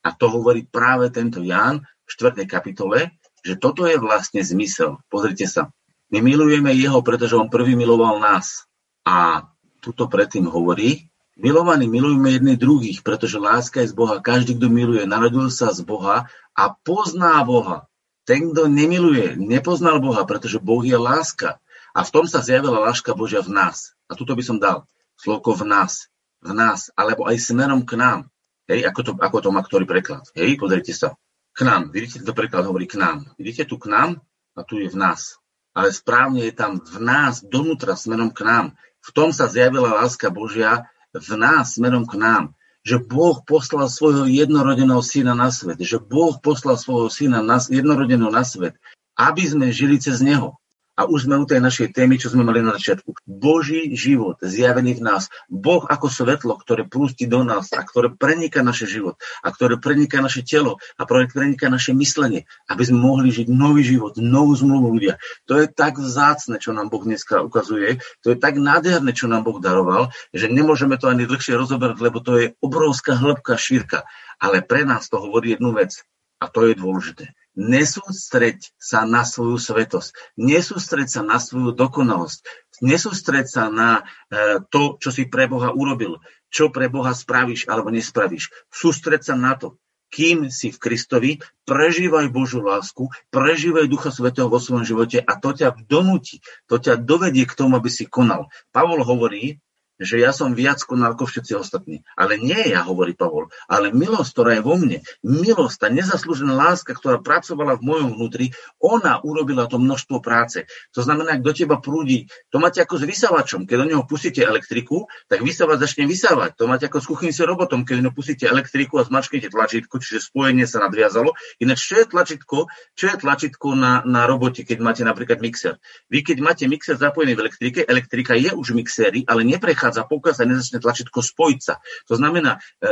A 0.04 0.12
to 0.12 0.28
hovorí 0.28 0.68
práve 0.68 1.08
tento 1.08 1.40
Ján 1.40 1.86
v 2.04 2.08
4. 2.10 2.44
kapitole, 2.44 3.16
že 3.40 3.56
toto 3.56 3.88
je 3.88 3.96
vlastne 3.96 4.44
zmysel. 4.44 5.00
Pozrite 5.08 5.48
sa. 5.48 5.72
My 6.10 6.18
milujeme 6.18 6.74
jeho, 6.74 6.98
pretože 7.06 7.38
on 7.38 7.46
prvý 7.46 7.78
miloval 7.78 8.18
nás. 8.18 8.66
A 9.06 9.46
tuto 9.78 10.10
predtým 10.10 10.50
hovorí, 10.50 11.06
milovaní 11.38 11.86
milujeme 11.86 12.36
jedných 12.36 12.58
druhých, 12.60 12.98
pretože 13.00 13.40
láska 13.40 13.80
je 13.80 13.90
z 13.90 13.96
Boha. 13.96 14.18
Každý, 14.18 14.58
kto 14.58 14.66
miluje, 14.68 15.06
narodil 15.06 15.48
sa 15.48 15.70
z 15.70 15.86
Boha 15.86 16.26
a 16.52 16.62
pozná 16.82 17.40
Boha. 17.46 17.86
Ten, 18.28 18.52
kto 18.52 18.68
nemiluje, 18.68 19.38
nepoznal 19.40 19.98
Boha, 19.98 20.22
pretože 20.28 20.60
Boh 20.60 20.84
je 20.84 20.98
láska. 20.98 21.62
A 21.90 22.06
v 22.06 22.12
tom 22.14 22.26
sa 22.30 22.44
zjavila 22.44 22.78
láska 22.78 23.16
Božia 23.16 23.42
v 23.42 23.50
nás. 23.50 23.98
A 24.06 24.14
tuto 24.14 24.38
by 24.38 24.42
som 24.44 24.62
dal 24.62 24.86
slovko 25.18 25.56
v 25.58 25.66
nás. 25.66 26.06
V 26.40 26.54
nás, 26.54 26.88
alebo 26.94 27.26
aj 27.26 27.36
smerom 27.42 27.82
k 27.82 27.98
nám. 27.98 28.30
Hej, 28.70 28.86
ako 28.86 29.00
to, 29.02 29.12
ako 29.18 29.38
to 29.42 29.48
má 29.50 29.60
ktorý 29.66 29.84
preklad. 29.84 30.22
Hej, 30.38 30.54
pozrite 30.56 30.94
sa. 30.94 31.18
K 31.50 31.66
nám. 31.66 31.90
Vidíte, 31.90 32.22
to 32.22 32.30
preklad 32.30 32.62
hovorí 32.62 32.86
k 32.86 33.02
nám. 33.02 33.26
Vidíte 33.34 33.66
tu 33.66 33.76
k 33.82 33.90
nám 33.90 34.22
a 34.54 34.62
tu 34.62 34.78
je 34.78 34.86
v 34.86 34.94
nás. 34.94 35.39
Ale 35.70 35.94
správne 35.94 36.46
je 36.46 36.54
tam 36.54 36.82
v 36.82 36.98
nás, 36.98 37.40
donútra, 37.46 37.94
smerom 37.94 38.34
k 38.34 38.42
nám. 38.42 38.66
V 39.00 39.10
tom 39.14 39.30
sa 39.30 39.46
zjavila 39.46 40.02
láska 40.02 40.28
Božia 40.28 40.90
v 41.14 41.30
nás, 41.38 41.78
smerom 41.78 42.04
k 42.06 42.18
nám 42.18 42.44
že 42.80 42.96
Boh 42.96 43.44
poslal 43.44 43.92
svojho 43.92 44.24
jednorodeného 44.24 45.04
syna 45.04 45.36
na 45.36 45.52
svet, 45.52 45.76
že 45.84 46.00
Boh 46.00 46.40
poslal 46.40 46.80
svojho 46.80 47.12
syna 47.12 47.44
na, 47.44 47.60
jednorodeného 47.60 48.32
na 48.32 48.40
svet, 48.40 48.72
aby 49.20 49.44
sme 49.44 49.68
žili 49.68 50.00
cez 50.00 50.24
neho. 50.24 50.56
A 51.00 51.08
už 51.08 51.24
sme 51.24 51.40
u 51.40 51.48
tej 51.48 51.64
našej 51.64 51.96
témy, 51.96 52.20
čo 52.20 52.28
sme 52.28 52.44
mali 52.44 52.60
na 52.60 52.76
začiatku. 52.76 53.24
Boží 53.24 53.96
život 53.96 54.36
zjavený 54.44 55.00
v 55.00 55.08
nás. 55.08 55.32
Boh 55.48 55.80
ako 55.88 56.12
svetlo, 56.12 56.60
ktoré 56.60 56.84
pustí 56.84 57.24
do 57.24 57.40
nás 57.40 57.72
a 57.72 57.80
ktoré 57.80 58.12
preniká 58.12 58.60
naše 58.60 58.84
život 58.84 59.16
a 59.40 59.48
ktoré 59.48 59.80
preniká 59.80 60.20
naše 60.20 60.44
telo 60.44 60.76
a 61.00 61.08
preniká 61.08 61.72
naše 61.72 61.96
myslenie, 61.96 62.44
aby 62.68 62.82
sme 62.84 63.00
mohli 63.00 63.32
žiť 63.32 63.48
nový 63.48 63.80
život, 63.80 64.20
novú 64.20 64.52
zmluvu 64.52 64.92
ľudia. 64.92 65.16
To 65.48 65.56
je 65.56 65.72
tak 65.72 65.96
vzácne, 65.96 66.60
čo 66.60 66.76
nám 66.76 66.92
Boh 66.92 67.00
dneska 67.00 67.40
ukazuje. 67.40 68.04
To 68.20 68.36
je 68.36 68.36
tak 68.36 68.60
nádherné, 68.60 69.16
čo 69.16 69.24
nám 69.24 69.48
Boh 69.48 69.56
daroval, 69.56 70.12
že 70.36 70.52
nemôžeme 70.52 71.00
to 71.00 71.08
ani 71.08 71.24
dlhšie 71.24 71.56
rozoberať, 71.56 71.96
lebo 71.96 72.20
to 72.20 72.36
je 72.36 72.46
obrovská 72.60 73.16
hĺbka, 73.16 73.56
šírka. 73.56 74.04
Ale 74.36 74.60
pre 74.60 74.84
nás 74.84 75.08
to 75.08 75.16
hovorí 75.16 75.56
jednu 75.56 75.72
vec. 75.72 76.04
A 76.44 76.52
to 76.52 76.68
je 76.68 76.76
dôležité 76.76 77.32
nesústreď 77.58 78.62
sa 78.78 79.02
na 79.06 79.26
svoju 79.26 79.58
svetosť, 79.58 80.38
nesústreď 80.38 81.08
sa 81.10 81.22
na 81.26 81.42
svoju 81.42 81.74
dokonalosť, 81.74 82.46
nesústreď 82.82 83.46
sa 83.46 83.68
na 83.68 84.02
e, 84.30 84.62
to, 84.70 84.98
čo 85.02 85.10
si 85.10 85.26
pre 85.26 85.50
Boha 85.50 85.74
urobil, 85.74 86.22
čo 86.50 86.70
pre 86.70 86.86
Boha 86.90 87.14
spravíš 87.14 87.66
alebo 87.66 87.90
nespravíš. 87.94 88.50
Sústreď 88.70 89.22
sa 89.26 89.34
na 89.34 89.58
to, 89.58 89.78
kým 90.10 90.50
si 90.50 90.74
v 90.74 90.78
Kristovi, 90.82 91.30
prežívaj 91.64 92.34
Božú 92.34 92.60
lásku, 92.66 93.06
prežívaj 93.30 93.86
Ducha 93.86 94.10
Svetého 94.10 94.50
vo 94.50 94.58
svojom 94.58 94.82
živote 94.82 95.22
a 95.22 95.32
to 95.38 95.54
ťa 95.54 95.86
donúti, 95.86 96.42
to 96.66 96.82
ťa 96.82 96.98
dovedie 96.98 97.46
k 97.46 97.54
tomu, 97.54 97.78
aby 97.78 97.86
si 97.86 98.10
konal. 98.10 98.50
Pavol 98.74 99.06
hovorí, 99.06 99.62
že 100.00 100.16
ja 100.16 100.32
som 100.32 100.56
viac 100.56 100.80
konal 100.88 101.12
ako 101.12 101.28
všetci 101.28 101.52
ostatní. 101.60 102.00
Ale 102.16 102.40
nie 102.40 102.72
ja, 102.72 102.80
hovorí 102.88 103.12
Pavol, 103.12 103.52
ale 103.68 103.92
milosť, 103.92 104.30
ktorá 104.32 104.50
je 104.56 104.62
vo 104.64 104.74
mne, 104.80 105.04
milosť, 105.20 105.76
tá 105.76 105.88
nezaslúžená 105.92 106.56
láska, 106.56 106.96
ktorá 106.96 107.20
pracovala 107.20 107.76
v 107.76 107.84
mojom 107.84 108.08
vnútri, 108.16 108.56
ona 108.80 109.20
urobila 109.20 109.68
to 109.68 109.76
množstvo 109.76 110.24
práce. 110.24 110.64
To 110.96 111.04
znamená, 111.04 111.36
ak 111.36 111.44
do 111.44 111.52
teba 111.52 111.76
prúdi, 111.76 112.32
to 112.48 112.56
máte 112.56 112.80
ako 112.80 112.96
s 112.96 113.04
vysavačom. 113.04 113.68
Keď 113.68 113.76
do 113.76 113.86
neho 113.92 114.02
pustíte 114.08 114.40
elektriku, 114.40 115.04
tak 115.28 115.44
vysavač 115.44 115.84
začne 115.84 116.08
vysávať. 116.08 116.56
To 116.56 116.64
máte 116.64 116.88
ako 116.88 116.98
s 117.04 117.06
kuchynským 117.06 117.46
robotom. 117.46 117.84
Keď 117.84 118.00
do 118.00 118.02
neho 118.08 118.16
pustíte 118.16 118.48
elektriku 118.48 118.96
a 118.98 119.04
zmačknete 119.04 119.52
tlačítko, 119.52 120.00
čiže 120.00 120.32
spojenie 120.32 120.64
sa 120.64 120.80
nadviazalo. 120.80 121.36
Ináč, 121.60 121.84
čo 121.84 122.00
je 122.00 122.08
tlačítko? 122.08 122.72
Čo 122.96 123.04
je 123.12 123.16
tlačítko 123.20 123.76
na, 123.76 124.00
na 124.08 124.24
robote, 124.24 124.64
keď 124.64 124.78
máte 124.80 125.02
napríklad 125.04 125.44
mixer? 125.44 125.76
Vy, 126.08 126.24
keď 126.24 126.40
máte 126.40 126.64
mixer 126.64 126.96
zapojený 126.96 127.36
v 127.36 127.42
elektrike, 127.44 127.80
elektrika 127.84 128.32
je 128.32 128.50
už 128.56 128.72
mixéry, 128.72 129.28
ale 129.28 129.44
neprechádza 129.44 129.89
neprechádza, 129.90 130.06
pokiaľ 130.06 130.34
sa 130.34 130.44
nezačne 130.46 130.78
tlačítko 130.78 131.18
spojiť 131.20 131.60
sa. 131.60 131.74
To 132.06 132.14
znamená, 132.14 132.58
e, 132.58 132.86
e, 132.86 132.90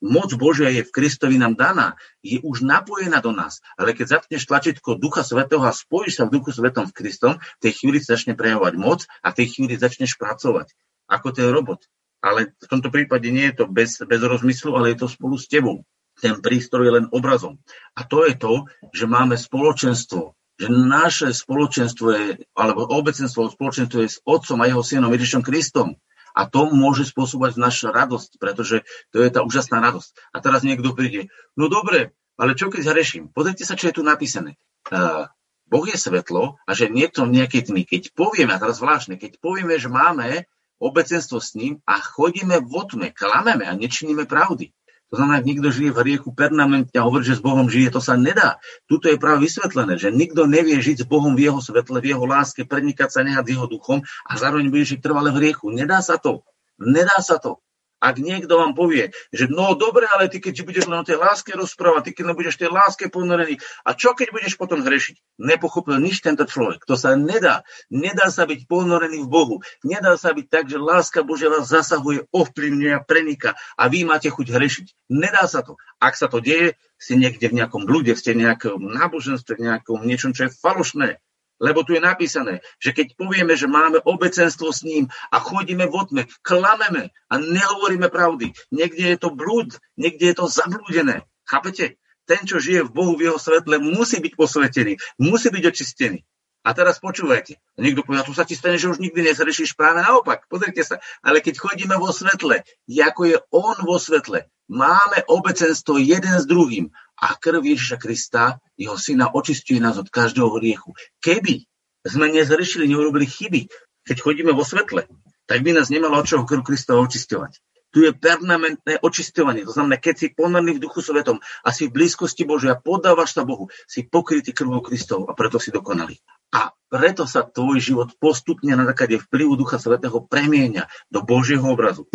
moc 0.00 0.32
Božia 0.34 0.72
je 0.72 0.82
v 0.88 0.90
Kristovi 0.90 1.36
nám 1.36 1.54
daná, 1.54 2.00
je 2.24 2.40
už 2.40 2.64
napojená 2.64 3.20
do 3.20 3.36
nás. 3.36 3.60
Ale 3.76 3.92
keď 3.92 4.20
zapneš 4.20 4.48
tlačítko 4.48 4.96
Ducha 4.96 5.20
Svetého 5.20 5.62
a 5.62 5.76
spojíš 5.76 6.20
sa 6.20 6.24
v 6.24 6.40
Duchu 6.40 6.56
Svetom 6.56 6.88
v 6.88 6.96
Kristom, 6.96 7.32
v 7.36 7.60
tej 7.60 7.72
chvíli 7.76 8.00
začne 8.00 8.32
prejavovať 8.32 8.74
moc 8.80 9.04
a 9.20 9.30
v 9.30 9.36
tej 9.44 9.46
chvíli 9.52 9.76
začneš 9.76 10.16
pracovať. 10.16 10.72
Ako 11.10 11.36
ten 11.36 11.52
robot. 11.52 11.84
Ale 12.20 12.52
v 12.56 12.66
tomto 12.68 12.92
prípade 12.92 13.28
nie 13.32 13.48
je 13.52 13.64
to 13.64 13.66
bez, 13.68 14.00
bez 14.04 14.20
rozmyslu, 14.20 14.76
ale 14.76 14.92
je 14.92 15.04
to 15.04 15.08
spolu 15.08 15.36
s 15.40 15.48
tebou. 15.48 15.84
Ten 16.20 16.36
prístroj 16.36 16.84
je 16.84 16.92
len 17.00 17.06
obrazom. 17.16 17.56
A 17.96 18.04
to 18.04 18.28
je 18.28 18.36
to, 18.36 18.68
že 18.92 19.08
máme 19.08 19.40
spoločenstvo, 19.40 20.36
že 20.60 20.68
naše 20.68 21.32
spoločenstvo 21.32 22.06
je, 22.12 22.26
alebo 22.52 22.84
obecenstvo, 22.84 23.48
spoločenstvo 23.48 24.04
je 24.04 24.12
s 24.12 24.20
Otcom 24.28 24.60
a 24.60 24.68
jeho 24.68 24.84
synom 24.84 25.08
Ježišom 25.08 25.40
Kristom. 25.40 25.96
A 26.34 26.46
to 26.46 26.70
môže 26.70 27.10
spôsobovať 27.10 27.58
naša 27.58 27.88
radosť, 27.90 28.38
pretože 28.38 28.86
to 29.10 29.22
je 29.22 29.30
tá 29.30 29.42
úžasná 29.42 29.82
radosť. 29.82 30.10
A 30.30 30.38
teraz 30.38 30.62
niekto 30.62 30.94
príde, 30.94 31.30
no 31.58 31.66
dobre, 31.66 32.14
ale 32.40 32.56
čo 32.56 32.72
keď 32.72 32.90
zhreším? 32.90 33.28
Pozrite 33.30 33.68
sa, 33.68 33.76
čo 33.76 33.92
je 33.92 34.00
tu 34.00 34.02
napísané. 34.06 34.56
Uh, 34.88 35.28
boh 35.70 35.86
je 35.86 35.94
svetlo 35.94 36.56
a 36.66 36.70
že 36.74 36.90
nie 36.90 37.06
to 37.06 37.28
nejaké 37.28 37.62
tmy. 37.62 37.86
Keď 37.86 38.16
povieme, 38.16 38.56
a 38.56 38.58
teraz 38.58 38.82
zvláštne, 38.82 39.20
keď 39.20 39.38
povieme, 39.38 39.76
že 39.76 39.92
máme 39.92 40.48
obecenstvo 40.80 41.38
s 41.38 41.52
ním 41.54 41.78
a 41.84 42.00
chodíme 42.00 42.58
v 42.64 42.72
otme, 42.72 43.12
klameme 43.12 43.68
a 43.68 43.76
nečiníme 43.76 44.24
pravdy, 44.24 44.72
to 45.10 45.18
znamená, 45.18 45.42
ak 45.42 45.48
niekto 45.50 45.68
žije 45.74 45.90
v 45.90 46.00
hriechu 46.06 46.30
permanentne 46.30 46.94
a 46.94 47.02
hovorí, 47.02 47.26
že 47.26 47.34
s 47.34 47.42
Bohom 47.42 47.66
žije, 47.66 47.90
to 47.90 47.98
sa 47.98 48.14
nedá. 48.14 48.62
Tuto 48.86 49.10
je 49.10 49.18
práve 49.18 49.42
vysvetlené, 49.42 49.98
že 49.98 50.14
nikto 50.14 50.46
nevie 50.46 50.78
žiť 50.78 51.02
s 51.02 51.06
Bohom 51.10 51.34
v 51.34 51.50
jeho 51.50 51.58
svetle, 51.58 51.98
v 51.98 52.14
jeho 52.14 52.22
láske, 52.22 52.62
prenikať 52.62 53.10
sa 53.10 53.20
nehať 53.26 53.50
s 53.50 53.50
jeho 53.58 53.66
duchom 53.66 54.06
a 54.06 54.32
zároveň 54.38 54.70
bude 54.70 54.86
žiť 54.86 55.02
trvale 55.02 55.34
v 55.34 55.42
hriechu. 55.42 55.74
Nedá 55.74 55.98
sa 55.98 56.14
to. 56.14 56.46
Nedá 56.78 57.18
sa 57.18 57.42
to. 57.42 57.58
Ak 58.00 58.16
niekto 58.16 58.56
vám 58.56 58.72
povie, 58.72 59.12
že 59.28 59.46
no 59.52 59.76
dobre, 59.76 60.08
ale 60.08 60.32
ty 60.32 60.40
keď 60.40 60.64
budeš 60.64 60.88
len 60.88 61.04
o 61.04 61.06
tej 61.06 61.20
láske 61.20 61.52
rozprávať, 61.52 62.08
ty 62.08 62.10
keď 62.16 62.24
nebudeš 62.32 62.56
tej 62.56 62.72
láske 62.72 63.12
ponorený, 63.12 63.60
a 63.84 63.92
čo 63.92 64.16
keď 64.16 64.32
budeš 64.32 64.56
potom 64.56 64.80
hrešiť? 64.80 65.36
Nepochopil 65.36 66.00
nič 66.00 66.24
tento 66.24 66.48
človek. 66.48 66.88
To 66.88 66.96
sa 66.96 67.12
nedá. 67.12 67.60
Nedá 67.92 68.32
sa 68.32 68.48
byť 68.48 68.64
ponorený 68.64 69.20
v 69.20 69.28
Bohu. 69.28 69.56
Nedá 69.84 70.16
sa 70.16 70.32
byť 70.32 70.46
tak, 70.48 70.64
že 70.72 70.80
láska 70.80 71.20
Božia 71.20 71.52
vás 71.52 71.68
zasahuje, 71.68 72.24
ovplyvňuje 72.32 72.92
a 72.96 73.04
prenika 73.04 73.52
a 73.76 73.92
vy 73.92 74.08
máte 74.08 74.32
chuť 74.32 74.48
hrešiť. 74.48 74.86
Nedá 75.12 75.44
sa 75.44 75.60
to. 75.60 75.76
Ak 76.00 76.16
sa 76.16 76.32
to 76.32 76.40
deje, 76.40 76.80
ste 76.96 77.20
niekde 77.20 77.52
v 77.52 77.56
nejakom 77.60 77.84
blúde, 77.84 78.16
ste 78.16 78.32
v 78.32 78.48
nejakom 78.48 78.80
náboženstve, 78.80 79.60
v 79.60 79.64
nejakom 79.68 80.00
niečom, 80.04 80.32
čo 80.32 80.48
je 80.48 80.56
falošné. 80.56 81.20
Lebo 81.60 81.84
tu 81.84 81.92
je 81.92 82.00
napísané, 82.00 82.64
že 82.80 82.96
keď 82.96 83.20
povieme, 83.20 83.52
že 83.52 83.68
máme 83.68 84.00
obecenstvo 84.00 84.72
s 84.72 84.80
ním 84.80 85.12
a 85.28 85.36
chodíme 85.38 85.84
v 85.84 85.94
otme, 85.94 86.22
klameme 86.40 87.12
a 87.28 87.34
nehovoríme 87.36 88.08
pravdy. 88.08 88.56
Niekde 88.72 89.04
je 89.12 89.18
to 89.20 89.28
blúd, 89.28 89.76
niekde 90.00 90.32
je 90.32 90.36
to 90.40 90.48
zablúdené. 90.48 91.28
Chápete? 91.44 92.00
Ten, 92.24 92.48
čo 92.48 92.62
žije 92.62 92.88
v 92.88 92.94
Bohu 92.94 93.12
v 93.18 93.28
jeho 93.28 93.38
svetle, 93.42 93.76
musí 93.76 94.22
byť 94.22 94.32
posvetený, 94.38 94.96
musí 95.20 95.52
byť 95.52 95.64
očistený. 95.66 96.24
A 96.60 96.76
teraz 96.76 97.00
počúvajte. 97.00 97.56
Niekto 97.80 98.04
povie, 98.04 98.20
tu 98.20 98.36
sa 98.36 98.44
ti 98.44 98.52
stane, 98.52 98.76
že 98.76 98.92
už 98.92 99.00
nikdy 99.00 99.32
nezrešíš 99.32 99.72
práve 99.72 100.04
naopak. 100.04 100.44
Pozrite 100.44 100.84
sa. 100.84 101.00
Ale 101.24 101.40
keď 101.40 101.56
chodíme 101.56 101.96
vo 101.96 102.12
svetle, 102.12 102.60
ako 102.84 103.22
je 103.24 103.36
on 103.48 103.76
vo 103.80 103.96
svetle, 103.96 104.44
máme 104.68 105.24
obecenstvo 105.24 105.96
jeden 105.96 106.36
s 106.36 106.44
druhým 106.44 106.92
a 107.20 107.36
krv 107.36 107.60
Ježiša 107.60 108.00
Krista, 108.00 108.58
jeho 108.80 108.96
syna, 108.96 109.28
očistuje 109.30 109.78
nás 109.78 110.00
od 110.00 110.08
každého 110.08 110.48
hriechu. 110.56 110.96
Keby 111.20 111.68
sme 112.08 112.32
nezrešili, 112.32 112.88
neurobili 112.88 113.28
chyby, 113.28 113.68
keď 114.08 114.16
chodíme 114.24 114.52
vo 114.56 114.64
svetle, 114.64 115.04
tak 115.44 115.60
by 115.60 115.76
nás 115.76 115.92
nemalo 115.92 116.16
od 116.16 116.26
čoho 116.26 116.48
krv 116.48 116.64
Krista 116.64 116.96
očisťovať. 116.96 117.60
Tu 117.90 118.06
je 118.06 118.14
permanentné 118.14 119.02
očisťovanie. 119.02 119.66
To 119.66 119.74
znamená, 119.74 119.98
keď 119.98 120.14
si 120.14 120.26
ponorný 120.30 120.78
v 120.78 120.82
duchu 120.86 121.02
svetom 121.02 121.42
a 121.42 121.68
si 121.74 121.90
v 121.90 121.94
blízkosti 121.98 122.46
Božia, 122.46 122.78
podávaš 122.78 123.34
sa 123.34 123.42
Bohu, 123.42 123.66
si 123.90 124.06
pokrytý 124.06 124.54
krvou 124.54 124.78
Kristov 124.78 125.26
a 125.26 125.34
preto 125.34 125.58
si 125.58 125.74
dokonalý. 125.74 126.14
A 126.54 126.70
preto 126.86 127.26
sa 127.26 127.42
tvoj 127.42 127.82
život 127.82 128.14
postupne 128.22 128.78
na 128.78 128.86
základe 128.86 129.18
vplyvu 129.26 129.58
Ducha 129.58 129.82
Svetého 129.82 130.22
premieňa 130.22 130.86
do 131.10 131.26
Božieho 131.26 131.66
obrazu. 131.66 132.06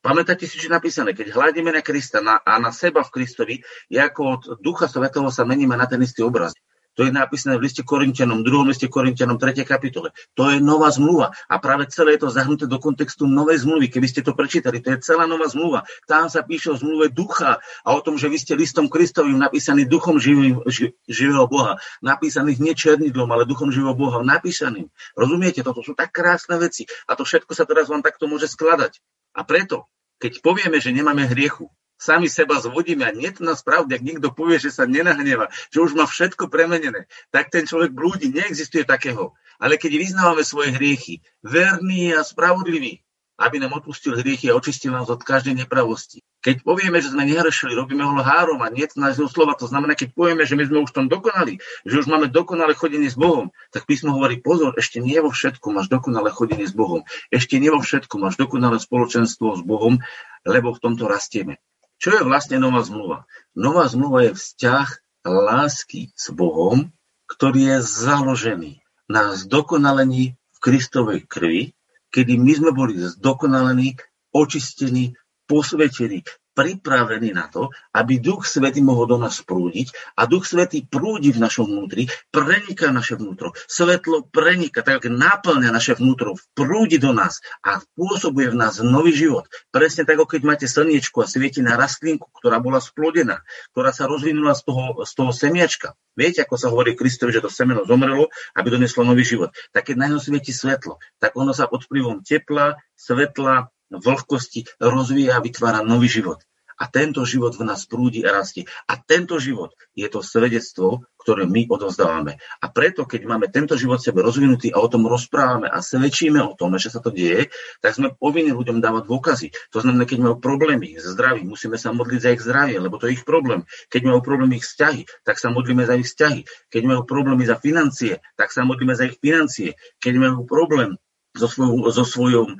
Pamätáte 0.00 0.48
si, 0.48 0.56
že 0.56 0.72
napísané, 0.72 1.12
keď 1.12 1.36
hľadíme 1.36 1.76
na 1.76 1.84
Krista 1.84 2.24
na, 2.24 2.40
a 2.40 2.56
na 2.56 2.72
seba 2.72 3.04
v 3.04 3.12
Kristovi, 3.20 3.54
je 3.92 4.00
ako 4.00 4.20
od 4.24 4.42
Ducha 4.64 4.88
Svetého 4.88 5.28
sa 5.28 5.44
meníme 5.44 5.76
na 5.76 5.84
ten 5.84 6.00
istý 6.00 6.24
obraz. 6.24 6.56
To 6.98 7.06
je 7.06 7.14
napísané 7.14 7.54
v 7.60 7.70
liste 7.70 7.86
Korintianom, 7.86 8.42
druhom 8.42 8.66
liste 8.66 8.90
Korintianom, 8.90 9.38
3. 9.38 9.62
kapitole. 9.62 10.10
To 10.34 10.50
je 10.50 10.58
nová 10.58 10.90
zmluva 10.90 11.30
a 11.46 11.54
práve 11.62 11.86
celé 11.86 12.18
je 12.18 12.26
to 12.26 12.34
zahnuté 12.34 12.66
do 12.66 12.82
kontextu 12.82 13.30
novej 13.30 13.62
zmluvy. 13.62 13.86
Keby 13.92 14.08
ste 14.10 14.20
to 14.26 14.34
prečítali, 14.34 14.82
to 14.82 14.92
je 14.92 15.04
celá 15.04 15.24
nová 15.24 15.46
zmluva. 15.46 15.86
Tam 16.10 16.26
sa 16.26 16.42
píše 16.42 16.74
o 16.74 16.76
zmluve 16.76 17.08
ducha 17.14 17.62
a 17.86 17.88
o 17.94 18.00
tom, 18.02 18.18
že 18.18 18.26
vy 18.26 18.36
ste 18.42 18.58
listom 18.58 18.90
Kristovým 18.90 19.38
napísaný 19.38 19.86
duchom 19.86 20.18
živý, 20.18 20.58
ži, 20.66 20.96
živého 21.06 21.46
Boha. 21.46 21.78
Napísaných 22.02 22.58
nie 22.58 22.74
černidlom, 22.74 23.30
ale 23.30 23.46
duchom 23.46 23.70
živého 23.70 23.94
Boha 23.94 24.26
napísaným. 24.26 24.90
Rozumiete? 25.14 25.62
Toto 25.62 25.86
sú 25.86 25.94
tak 25.94 26.10
krásne 26.10 26.58
veci 26.58 26.90
a 27.06 27.14
to 27.14 27.22
všetko 27.22 27.54
sa 27.54 27.64
teraz 27.70 27.86
vám 27.86 28.02
takto 28.02 28.26
môže 28.26 28.50
skladať. 28.50 28.98
A 29.34 29.46
preto, 29.46 29.86
keď 30.18 30.42
povieme, 30.42 30.82
že 30.82 30.94
nemáme 30.94 31.24
hriechu, 31.30 31.70
sami 32.00 32.32
seba 32.32 32.56
zvodíme 32.58 33.04
a 33.04 33.12
nie 33.12 33.28
to 33.28 33.44
nás 33.44 33.60
pravde, 33.60 33.92
ak 33.92 34.02
niekto 34.02 34.32
povie, 34.32 34.56
že 34.56 34.72
sa 34.72 34.88
nenahneva, 34.88 35.52
že 35.68 35.84
už 35.84 35.92
má 35.92 36.08
všetko 36.08 36.48
premenené, 36.48 37.04
tak 37.28 37.52
ten 37.52 37.68
človek 37.68 37.92
blúdi, 37.92 38.32
neexistuje 38.32 38.88
takého. 38.88 39.36
Ale 39.60 39.76
keď 39.76 40.00
vyznávame 40.00 40.40
svoje 40.40 40.72
hriechy, 40.72 41.20
verný 41.44 42.16
a 42.16 42.24
spravodlivý, 42.24 43.04
aby 43.40 43.56
nám 43.56 43.72
odpustil 43.80 44.20
hriechy 44.20 44.52
a 44.52 44.56
očistil 44.60 44.92
nás 44.92 45.08
od 45.08 45.24
každej 45.24 45.56
nepravosti. 45.56 46.20
Keď 46.44 46.60
povieme, 46.60 47.00
že 47.00 47.08
sme 47.08 47.24
nehrešili, 47.24 47.72
robíme 47.72 48.04
ho 48.04 48.20
három 48.20 48.60
a 48.60 48.68
nie 48.68 48.84
nášho 48.92 49.32
slova, 49.32 49.56
to 49.56 49.64
znamená, 49.64 49.96
keď 49.96 50.12
povieme, 50.12 50.44
že 50.44 50.60
my 50.60 50.68
sme 50.68 50.78
už 50.84 50.92
tom 50.92 51.08
dokonali, 51.08 51.56
že 51.88 52.04
už 52.04 52.06
máme 52.12 52.28
dokonalé 52.28 52.76
chodenie 52.76 53.08
s 53.08 53.16
Bohom, 53.16 53.48
tak 53.72 53.88
písmo 53.88 54.12
hovorí, 54.12 54.36
pozor, 54.44 54.76
ešte 54.76 55.00
nie 55.00 55.16
vo 55.24 55.32
všetkom 55.32 55.72
máš 55.72 55.88
dokonalé 55.88 56.28
chodenie 56.28 56.68
s 56.68 56.76
Bohom. 56.76 57.08
Ešte 57.32 57.56
nie 57.56 57.72
vo 57.72 57.80
všetkom 57.80 58.20
máš 58.20 58.36
dokonalé 58.36 58.76
spoločenstvo 58.76 59.56
s 59.56 59.62
Bohom, 59.64 60.04
lebo 60.44 60.76
v 60.76 60.82
tomto 60.84 61.08
rastieme. 61.08 61.64
Čo 62.00 62.16
je 62.16 62.22
vlastne 62.24 62.60
nová 62.60 62.84
zmluva? 62.84 63.28
Nová 63.56 63.84
zmluva 63.88 64.28
je 64.28 64.32
vzťah 64.36 64.88
lásky 65.24 66.12
s 66.16 66.32
Bohom, 66.32 66.92
ktorý 67.28 67.76
je 67.76 67.78
založený 67.84 68.72
na 69.08 69.36
zdokonalení 69.36 70.36
v 70.36 70.58
Kristovej 70.60 71.28
krvi, 71.28 71.76
kedy 72.10 72.38
my 72.38 72.52
sme 72.54 72.70
boli 72.74 72.98
zdokonalení, 72.98 73.94
očistení, 74.34 75.14
posvetení, 75.46 76.22
pripravení 76.60 77.32
na 77.32 77.48
to, 77.48 77.72
aby 77.96 78.20
Duch 78.20 78.44
Svetý 78.44 78.84
mohol 78.84 79.08
do 79.08 79.16
nás 79.16 79.40
prúdiť 79.40 79.96
a 80.20 80.28
Duch 80.28 80.44
Svetý 80.44 80.84
prúdi 80.84 81.32
v 81.32 81.40
našom 81.40 81.72
vnútri, 81.72 82.12
preniká 82.28 82.92
naše 82.92 83.16
vnútro. 83.16 83.56
Svetlo 83.64 84.28
preniká, 84.28 84.84
tak 84.84 85.00
ako 85.00 85.16
náplňa 85.16 85.72
naše 85.72 85.96
vnútro, 85.96 86.36
prúdi 86.52 87.00
do 87.00 87.16
nás 87.16 87.40
a 87.64 87.80
pôsobuje 87.96 88.52
v 88.52 88.60
nás 88.60 88.76
nový 88.84 89.16
život. 89.16 89.48
Presne 89.72 90.04
tak, 90.04 90.20
ako 90.20 90.36
keď 90.36 90.42
máte 90.44 90.66
slniečko 90.68 91.24
a 91.24 91.26
svieti 91.26 91.64
na 91.64 91.80
rastlinku, 91.80 92.28
ktorá 92.36 92.60
bola 92.60 92.84
splodená, 92.84 93.40
ktorá 93.72 93.96
sa 93.96 94.04
rozvinula 94.04 94.52
z 94.52 94.68
toho, 94.68 95.00
z 95.08 95.12
toho 95.16 95.32
semiačka. 95.32 95.96
Viete, 96.12 96.44
ako 96.44 96.60
sa 96.60 96.68
hovorí 96.68 96.92
Kristovi, 96.92 97.32
že 97.32 97.40
to 97.40 97.48
semeno 97.48 97.88
zomrelo, 97.88 98.28
aby 98.52 98.68
doneslo 98.68 99.08
nový 99.08 99.24
život. 99.24 99.48
Tak 99.72 99.88
keď 99.88 99.96
na 99.96 100.06
ňom 100.12 100.20
svieti 100.20 100.52
svetlo, 100.52 101.00
tak 101.16 101.32
ono 101.40 101.56
sa 101.56 101.64
pod 101.64 101.88
vplyvom 101.88 102.20
tepla, 102.20 102.76
svetla, 102.92 103.72
vlhkosti 103.90 104.70
rozvíja 104.78 105.38
a 105.38 105.42
vytvára 105.42 105.82
nový 105.82 106.06
život. 106.06 106.38
A 106.80 106.88
tento 106.88 107.28
život 107.28 107.52
v 107.60 107.68
nás 107.68 107.84
prúdi 107.84 108.24
a 108.24 108.32
rastie. 108.32 108.64
A 108.88 108.96
tento 108.96 109.36
život 109.36 109.76
je 109.92 110.08
to 110.08 110.24
svedectvo, 110.24 111.04
ktoré 111.20 111.44
my 111.44 111.68
odovzdávame. 111.68 112.40
A 112.64 112.66
preto, 112.72 113.04
keď 113.04 113.28
máme 113.28 113.52
tento 113.52 113.76
život 113.76 114.00
sebe 114.00 114.24
rozvinutý 114.24 114.72
a 114.72 114.80
o 114.80 114.88
tom 114.88 115.04
rozprávame 115.04 115.68
a 115.68 115.84
svedčíme 115.84 116.40
o 116.40 116.56
tom, 116.56 116.72
že 116.80 116.88
sa 116.88 117.04
to 117.04 117.12
deje, 117.12 117.52
tak 117.84 117.92
sme 117.92 118.16
povinni 118.16 118.56
ľuďom 118.56 118.80
dávať 118.80 119.04
dôkazy. 119.04 119.48
To 119.76 119.84
znamená, 119.84 120.08
keď 120.08 120.18
majú 120.24 120.36
problémy 120.40 120.96
s 120.96 121.12
zdravím, 121.12 121.52
musíme 121.52 121.76
sa 121.76 121.92
modliť 121.92 122.20
za 122.24 122.30
ich 122.32 122.40
zdravie, 122.40 122.80
lebo 122.80 122.96
to 122.96 123.12
je 123.12 123.20
ich 123.20 123.28
problém. 123.28 123.68
Keď 123.92 124.00
majú 124.08 124.24
problémy 124.24 124.56
ich 124.56 124.64
vzťahy, 124.64 125.04
tak 125.28 125.36
sa 125.36 125.52
modlíme 125.52 125.84
za 125.84 126.00
ich 126.00 126.08
vzťahy. 126.08 126.48
Keď 126.72 126.82
majú 126.88 127.04
problémy 127.04 127.44
za 127.44 127.60
financie, 127.60 128.24
tak 128.40 128.48
sa 128.48 128.64
modlíme 128.64 128.96
za 128.96 129.04
ich 129.04 129.20
financie. 129.20 129.76
Keď 130.00 130.14
majú 130.16 130.48
problém 130.48 130.96
so 131.36 131.46
svojou, 131.46 131.86
so 131.94 132.04
svojou 132.04 132.44
e, 132.50 132.54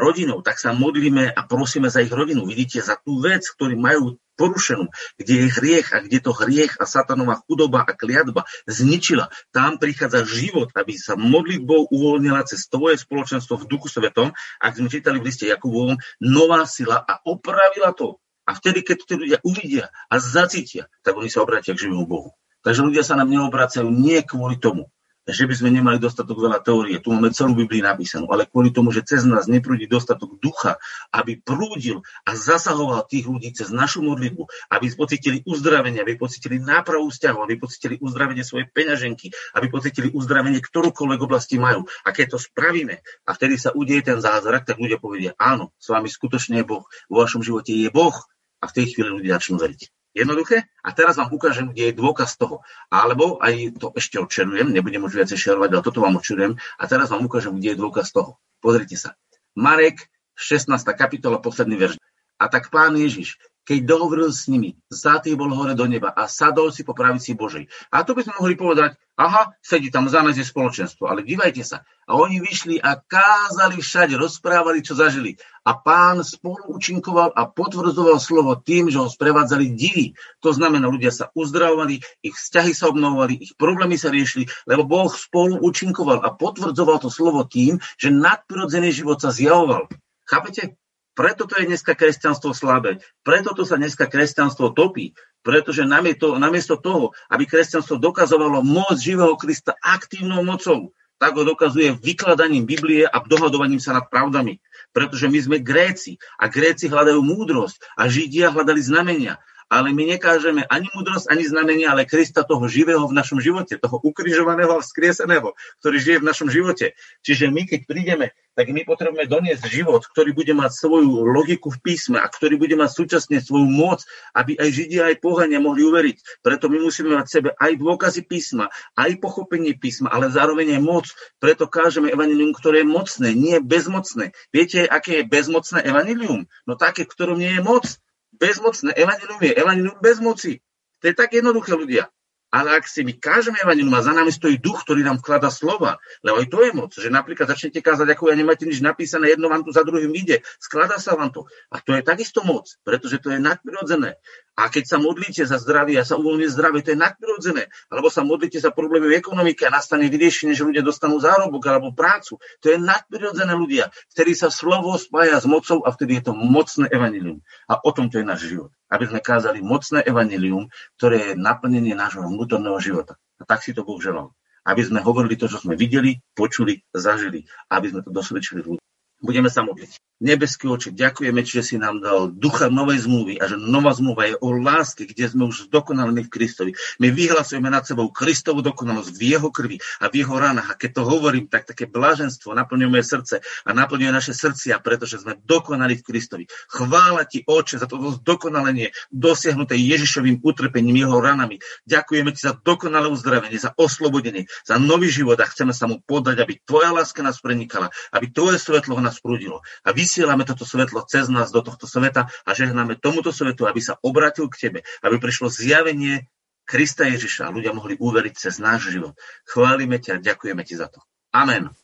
rodinou, 0.00 0.40
tak 0.40 0.56
sa 0.56 0.72
modlíme 0.72 1.28
a 1.28 1.40
prosíme 1.44 1.92
za 1.92 2.00
ich 2.00 2.12
rodinu. 2.12 2.48
Vidíte, 2.48 2.80
za 2.80 2.96
tú 2.96 3.20
vec, 3.20 3.44
ktorú 3.44 3.76
majú 3.76 4.16
porušenú, 4.34 4.90
kde 5.20 5.46
je 5.46 5.54
hriech 5.60 5.94
a 5.94 6.02
kde 6.02 6.18
to 6.18 6.34
hriech 6.34 6.74
a 6.80 6.88
satanová 6.88 7.38
chudoba 7.46 7.86
a 7.86 7.92
kliatba 7.94 8.48
zničila. 8.66 9.30
Tam 9.54 9.78
prichádza 9.78 10.26
život, 10.26 10.74
aby 10.74 10.98
sa 10.98 11.14
modlitbou 11.14 11.92
uvoľnila 11.92 12.42
cez 12.48 12.66
tvoje 12.66 12.98
spoločenstvo 12.98 13.60
v 13.62 13.68
duchu 13.70 13.86
svetom, 13.86 14.34
ak 14.58 14.72
sme 14.74 14.90
čítali 14.90 15.22
v 15.22 15.30
liste 15.30 15.46
Jakubovom, 15.46 16.00
nová 16.18 16.66
sila 16.66 16.98
a 16.98 17.22
opravila 17.22 17.94
to. 17.94 18.18
A 18.44 18.52
vtedy, 18.52 18.84
keď 18.84 18.96
to 19.08 19.14
ľudia 19.16 19.38
uvidia 19.40 19.88
a 20.12 20.20
zacítia, 20.20 20.92
tak 21.00 21.16
oni 21.16 21.32
sa 21.32 21.40
obrátia 21.40 21.72
k 21.72 21.88
živému 21.88 22.04
Bohu. 22.04 22.36
Takže 22.60 22.84
ľudia 22.84 23.04
sa 23.04 23.16
nám 23.16 23.32
neobracajú 23.32 23.88
nie 23.88 24.20
kvôli 24.24 24.56
tomu, 24.60 24.88
že 25.24 25.48
by 25.48 25.54
sme 25.56 25.70
nemali 25.72 25.96
dostatok 25.96 26.36
veľa 26.36 26.60
teórie. 26.60 27.00
Tu 27.00 27.08
máme 27.08 27.32
celú 27.32 27.56
Bibliu 27.56 27.80
napísanú, 27.80 28.28
ale 28.28 28.44
kvôli 28.44 28.68
tomu, 28.76 28.92
že 28.92 29.00
cez 29.00 29.24
nás 29.24 29.48
neprúdi 29.48 29.88
dostatok 29.88 30.36
ducha, 30.36 30.76
aby 31.16 31.40
prúdil 31.40 32.04
a 32.28 32.36
zasahoval 32.36 33.08
tých 33.08 33.24
ľudí 33.24 33.56
cez 33.56 33.72
našu 33.72 34.04
modlitbu, 34.04 34.44
aby 34.68 34.86
pocitili 34.92 35.40
uzdravenie, 35.48 36.04
aby 36.04 36.20
pocitili 36.20 36.60
nápravu 36.60 37.08
vzťahov, 37.08 37.48
aby 37.48 37.56
pocitili 37.56 37.94
uzdravenie 38.04 38.44
svojej 38.44 38.68
peňaženky, 38.68 39.32
aby 39.56 39.66
pocitili 39.72 40.12
uzdravenie 40.12 40.60
ktorúkoľvek 40.60 41.20
oblasti 41.24 41.56
majú. 41.56 41.88
A 42.04 42.12
keď 42.12 42.36
to 42.36 42.38
spravíme 42.42 43.00
a 43.00 43.30
vtedy 43.32 43.56
sa 43.56 43.72
udeje 43.72 44.12
ten 44.12 44.20
zázrak, 44.20 44.68
tak 44.68 44.76
ľudia 44.76 45.00
povedia, 45.00 45.32
áno, 45.40 45.72
s 45.80 45.88
vami 45.88 46.12
skutočne 46.12 46.60
je 46.60 46.68
Boh, 46.68 46.84
vo 47.08 47.16
vašom 47.24 47.40
živote 47.40 47.72
je 47.72 47.88
Boh 47.88 48.14
a 48.60 48.64
v 48.68 48.74
tej 48.76 48.84
chvíli 48.92 49.08
ľudia 49.08 49.40
začnú 49.40 49.56
veriť. 49.56 49.93
Jednoduché? 50.14 50.70
A 50.86 50.94
teraz 50.94 51.18
vám 51.18 51.34
ukážem, 51.34 51.74
kde 51.74 51.90
je 51.90 51.98
dôkaz 51.98 52.38
toho. 52.38 52.62
Alebo 52.86 53.42
aj 53.42 53.82
to 53.82 53.90
ešte 53.98 54.22
odčerujem, 54.22 54.70
nebudem 54.70 55.02
už 55.02 55.18
viacej 55.18 55.34
šerovať, 55.34 55.74
ale 55.74 55.82
toto 55.82 55.98
vám 55.98 56.22
odčerujem. 56.22 56.54
A 56.54 56.82
teraz 56.86 57.10
vám 57.10 57.26
ukážem, 57.26 57.58
kde 57.58 57.74
je 57.74 57.80
dôkaz 57.82 58.14
toho. 58.14 58.38
Pozrite 58.62 58.94
sa. 58.94 59.18
Marek, 59.58 60.06
16. 60.38 60.70
kapitola, 60.94 61.42
posledný 61.42 61.74
verš. 61.74 61.98
A 62.38 62.46
tak 62.46 62.70
pán 62.70 62.94
Ježiš, 62.94 63.42
keď 63.64 63.78
dohovoril 63.88 64.28
s 64.28 64.44
nimi, 64.46 64.76
zatý 64.92 65.32
bol 65.34 65.48
hore 65.56 65.72
do 65.72 65.88
neba 65.88 66.12
a 66.12 66.28
sadol 66.28 66.68
si 66.68 66.84
po 66.84 66.92
pravici 66.92 67.32
Božej. 67.32 67.64
A 67.88 68.04
to 68.04 68.12
by 68.12 68.20
sme 68.20 68.36
mohli 68.36 68.54
povedať, 68.60 69.00
aha, 69.16 69.56
sedí 69.64 69.88
tam 69.88 70.04
za 70.12 70.20
nás 70.20 70.36
je 70.36 70.44
spoločenstvo. 70.44 71.08
Ale 71.08 71.24
dívajte 71.24 71.64
sa. 71.64 71.88
A 72.04 72.20
oni 72.20 72.44
vyšli 72.44 72.76
a 72.84 73.00
kázali 73.00 73.80
všade, 73.80 74.20
rozprávali, 74.20 74.84
čo 74.84 74.92
zažili. 74.92 75.40
A 75.64 75.72
pán 75.80 76.20
spolu 76.20 76.76
účinkoval 76.76 77.32
a 77.32 77.48
potvrdzoval 77.48 78.20
slovo 78.20 78.52
tým, 78.60 78.92
že 78.92 79.00
ho 79.00 79.08
sprevádzali 79.08 79.72
divy. 79.72 80.12
To 80.44 80.52
znamená, 80.52 80.84
ľudia 80.84 81.08
sa 81.08 81.32
uzdravovali, 81.32 82.04
ich 82.20 82.36
vzťahy 82.36 82.76
sa 82.76 82.92
obnovovali, 82.92 83.40
ich 83.40 83.52
problémy 83.56 83.96
sa 83.96 84.12
riešili, 84.12 84.44
lebo 84.68 84.84
Boh 84.84 85.08
spolu 85.08 85.56
účinkoval 85.64 86.20
a 86.20 86.36
potvrdzoval 86.36 87.00
to 87.00 87.08
slovo 87.08 87.48
tým, 87.48 87.80
že 87.96 88.12
nadprirodzený 88.12 88.92
život 88.92 89.24
sa 89.24 89.32
zjavoval. 89.32 89.88
Chápete? 90.28 90.76
Preto 91.14 91.46
to 91.46 91.54
je 91.62 91.70
dneska 91.70 91.94
kresťanstvo 91.94 92.50
slabé. 92.50 92.98
Preto 93.22 93.54
to 93.54 93.62
sa 93.62 93.78
dneska 93.78 94.10
kresťanstvo 94.10 94.74
topí. 94.74 95.14
Pretože 95.46 95.86
namiesto 95.86 96.76
toho, 96.80 97.14
aby 97.30 97.46
kresťanstvo 97.46 98.02
dokazovalo 98.02 98.64
moc 98.66 98.98
živého 98.98 99.38
Krista 99.38 99.78
aktívnou 99.78 100.42
mocou, 100.42 100.90
tak 101.22 101.38
ho 101.38 101.46
dokazuje 101.46 101.94
vykladaním 102.02 102.66
Biblie 102.66 103.06
a 103.06 103.22
dohadovaním 103.22 103.78
sa 103.78 103.94
nad 103.94 104.10
pravdami. 104.10 104.58
Pretože 104.90 105.30
my 105.30 105.38
sme 105.38 105.56
Gréci 105.62 106.18
a 106.42 106.50
Gréci 106.50 106.90
hľadajú 106.90 107.22
múdrosť 107.22 107.78
a 107.94 108.10
Židia 108.10 108.50
hľadali 108.50 108.80
znamenia 108.82 109.38
ale 109.74 109.90
my 109.90 110.14
nekážeme 110.14 110.62
ani 110.70 110.86
múdrosť, 110.94 111.26
ani 111.26 111.42
znamenia, 111.42 111.90
ale 111.90 112.06
Krista 112.06 112.46
toho 112.46 112.70
živého 112.70 113.02
v 113.10 113.16
našom 113.18 113.42
živote, 113.42 113.74
toho 113.74 113.98
ukrižovaného 113.98 114.78
a 114.78 114.84
vzkrieseného, 114.86 115.58
ktorý 115.82 115.96
žije 115.98 116.18
v 116.22 116.28
našom 116.30 116.46
živote. 116.46 116.94
Čiže 117.26 117.50
my, 117.50 117.66
keď 117.66 117.80
prídeme, 117.90 118.30
tak 118.54 118.70
my 118.70 118.86
potrebujeme 118.86 119.26
doniesť 119.26 119.66
život, 119.66 120.06
ktorý 120.06 120.30
bude 120.30 120.54
mať 120.54 120.70
svoju 120.78 121.26
logiku 121.26 121.74
v 121.74 121.82
písme 121.82 122.22
a 122.22 122.30
ktorý 122.30 122.54
bude 122.54 122.78
mať 122.78 122.90
súčasne 122.94 123.42
svoju 123.42 123.66
moc, 123.66 124.06
aby 124.30 124.54
aj 124.54 124.70
Židia, 124.70 125.10
aj 125.10 125.18
pohania 125.18 125.58
mohli 125.58 125.82
uveriť. 125.82 126.38
Preto 126.38 126.70
my 126.70 126.78
musíme 126.78 127.18
mať 127.18 127.26
v 127.26 127.34
sebe 127.34 127.50
aj 127.58 127.72
dôkazy 127.74 128.22
písma, 128.30 128.70
aj 128.94 129.18
pochopenie 129.18 129.74
písma, 129.74 130.14
ale 130.14 130.30
zároveň 130.30 130.78
aj 130.78 130.82
moc. 130.86 131.06
Preto 131.42 131.66
kážeme 131.66 132.14
evanilium, 132.14 132.54
ktoré 132.54 132.86
je 132.86 132.88
mocné, 132.94 133.28
nie 133.34 133.58
bezmocné. 133.58 134.30
Viete, 134.54 134.86
aké 134.86 135.20
je 135.20 135.24
bezmocné 135.26 135.82
evanilium? 135.82 136.46
No 136.62 136.78
také, 136.78 137.02
ktorom 137.10 137.42
nie 137.42 137.58
je 137.58 137.62
moc 137.66 137.98
bezmocné. 138.38 138.92
Evanilium 138.94 139.40
je 139.42 139.52
evanilium 139.54 139.98
bez 140.02 140.18
moci. 140.20 140.60
To 141.00 141.04
je 141.10 141.14
tak 141.14 141.32
jednoduché 141.34 141.74
ľudia. 141.74 142.10
Ale 142.54 142.78
ak 142.78 142.86
si 142.86 143.02
my 143.02 143.18
kážeme 143.18 143.58
evanilium 143.58 143.98
a 143.98 144.06
za 144.06 144.14
nami 144.14 144.30
stojí 144.30 144.62
duch, 144.62 144.86
ktorý 144.86 145.02
nám 145.02 145.18
vklada 145.18 145.50
slova, 145.50 145.98
lebo 146.22 146.38
aj 146.38 146.46
to 146.46 146.58
je 146.62 146.70
moc, 146.70 146.90
že 146.94 147.10
napríklad 147.10 147.50
začnete 147.50 147.82
kázať, 147.82 148.14
ako 148.14 148.30
ja 148.30 148.38
nemáte 148.38 148.62
nič 148.62 148.78
napísané, 148.78 149.34
jedno 149.34 149.50
vám 149.50 149.66
tu 149.66 149.74
za 149.74 149.82
druhým 149.82 150.14
ide, 150.14 150.38
skladá 150.62 151.02
sa 151.02 151.18
vám 151.18 151.34
to. 151.34 151.50
A 151.74 151.82
to 151.82 151.98
je 151.98 152.06
takisto 152.06 152.46
moc, 152.46 152.70
pretože 152.86 153.18
to 153.18 153.34
je 153.34 153.42
nadprirodzené. 153.42 154.22
A 154.54 154.70
keď 154.70 154.86
sa 154.86 154.98
modlíte 155.02 155.42
za 155.42 155.58
zdravie 155.58 155.98
a 155.98 156.06
sa 156.06 156.14
uvoľní 156.14 156.46
zdravie, 156.46 156.86
to 156.86 156.94
je 156.94 156.98
nadprirodzené. 157.02 157.74
Alebo 157.90 158.06
sa 158.06 158.22
modlíte 158.22 158.62
za 158.62 158.70
problémy 158.70 159.10
v 159.10 159.18
ekonomike 159.18 159.66
a 159.66 159.74
nastane 159.74 160.06
vyriešenie, 160.06 160.54
že 160.54 160.62
ľudia 160.62 160.86
dostanú 160.86 161.18
zárobok 161.18 161.66
alebo 161.66 161.90
prácu. 161.90 162.38
To 162.62 162.66
je 162.70 162.78
nadprirodzené 162.78 163.50
ľudia, 163.50 163.90
ktorí 164.14 164.30
sa 164.38 164.54
slovo 164.54 164.94
spája 164.94 165.42
s 165.42 165.46
mocou 165.50 165.82
a 165.82 165.90
vtedy 165.90 166.22
je 166.22 166.30
to 166.30 166.38
mocné 166.38 166.86
evanilium. 166.86 167.42
A 167.66 167.82
o 167.82 167.90
tom 167.90 168.06
to 168.06 168.22
je 168.22 168.26
náš 168.30 168.46
život. 168.46 168.70
Aby 168.94 169.10
sme 169.10 169.18
kázali 169.18 169.58
mocné 169.58 170.06
evanilium, 170.06 170.70
ktoré 170.94 171.34
je 171.34 171.34
naplnenie 171.34 171.98
nášho 171.98 172.22
vnútorného 172.22 172.78
života. 172.78 173.18
A 173.42 173.42
tak 173.42 173.66
si 173.66 173.74
to 173.74 173.82
Boh 173.82 173.98
želal. 173.98 174.30
Aby 174.62 174.86
sme 174.86 175.02
hovorili 175.02 175.34
to, 175.34 175.50
čo 175.50 175.58
sme 175.58 175.74
videli, 175.74 176.22
počuli, 176.38 176.86
zažili. 176.94 177.42
Aby 177.66 177.90
sme 177.90 178.00
to 178.06 178.14
dosvedčili 178.14 178.62
ľuďom. 178.62 178.84
Budeme 179.18 179.50
sa 179.50 179.66
modliť. 179.66 179.98
Nebeský 180.24 180.72
oče, 180.72 180.96
ďakujeme 180.96 181.44
že 181.44 181.60
si 181.60 181.76
nám 181.76 182.00
dal 182.00 182.32
ducha 182.32 182.72
novej 182.72 183.04
zmluvy 183.04 183.36
a 183.36 183.44
že 183.44 183.60
nová 183.60 183.92
zmluva 183.92 184.32
je 184.32 184.40
o 184.40 184.56
láske, 184.56 185.04
kde 185.04 185.28
sme 185.28 185.44
už 185.44 185.68
dokonalení 185.68 186.24
v 186.24 186.32
Kristovi. 186.32 186.72
My 186.96 187.12
vyhlasujeme 187.12 187.68
nad 187.68 187.84
sebou 187.84 188.08
Kristovu 188.08 188.64
dokonalosť 188.64 189.12
v 189.12 189.22
Jeho 189.36 189.52
krvi 189.52 189.76
a 190.00 190.08
v 190.08 190.24
Jeho 190.24 190.32
ranách. 190.32 190.72
A 190.72 190.78
keď 190.80 190.90
to 190.96 191.02
hovorím, 191.04 191.44
tak 191.52 191.68
také 191.68 191.84
bláženstvo 191.84 192.56
naplňuje 192.56 192.88
moje 192.88 193.04
srdce 193.04 193.34
a 193.44 193.70
naplňuje 193.76 194.08
naše 194.16 194.32
srdcia, 194.32 194.80
pretože 194.80 195.20
sme 195.20 195.36
dokonali 195.44 196.00
v 196.00 196.06
Kristovi. 196.08 196.44
Chvála 196.72 197.28
Ti, 197.28 197.44
Oče, 197.44 197.76
za 197.76 197.84
toto 197.84 198.16
dokonalenie 198.16 198.96
dosiahnuté 199.12 199.76
Ježišovým 199.76 200.40
utrpením, 200.40 201.04
Jeho 201.04 201.20
ranami. 201.20 201.60
Ďakujeme 201.84 202.32
Ti 202.32 202.40
za 202.48 202.52
dokonalé 202.56 203.12
uzdravenie, 203.12 203.60
za 203.60 203.76
oslobodenie, 203.76 204.48
za 204.64 204.80
nový 204.80 205.12
život 205.12 205.36
a 205.36 205.44
chceme 205.44 205.76
sa 205.76 205.84
mu 205.84 206.00
podať, 206.00 206.40
aby 206.40 206.64
Tvoja 206.64 206.96
láska 206.96 207.20
nás 207.20 207.44
prenikala, 207.44 207.92
aby 208.08 208.32
Tvoje 208.32 208.56
svetlo 208.56 208.96
nás 209.04 209.20
prúdilo. 209.20 209.60
A 209.84 209.92
vysielame 210.14 210.46
toto 210.46 210.62
svetlo 210.62 211.02
cez 211.10 211.26
nás 211.26 211.50
do 211.50 211.58
tohto 211.58 211.90
sveta 211.90 212.30
a 212.46 212.50
žehnáme 212.54 213.02
tomuto 213.02 213.34
svetu, 213.34 213.66
aby 213.66 213.82
sa 213.82 213.98
obratil 213.98 214.46
k 214.46 214.70
Tebe, 214.70 214.80
aby 215.02 215.18
prišlo 215.18 215.50
zjavenie 215.50 216.30
Krista 216.62 217.02
Ježiša 217.10 217.50
a 217.50 217.52
ľudia 217.52 217.74
mohli 217.74 217.98
uveriť 217.98 218.34
cez 218.38 218.62
náš 218.62 218.94
život. 218.94 219.18
Chválime 219.42 219.98
ťa 219.98 220.22
ďakujeme 220.22 220.62
Ti 220.62 220.74
za 220.78 220.86
to. 220.86 221.02
Amen. 221.34 221.74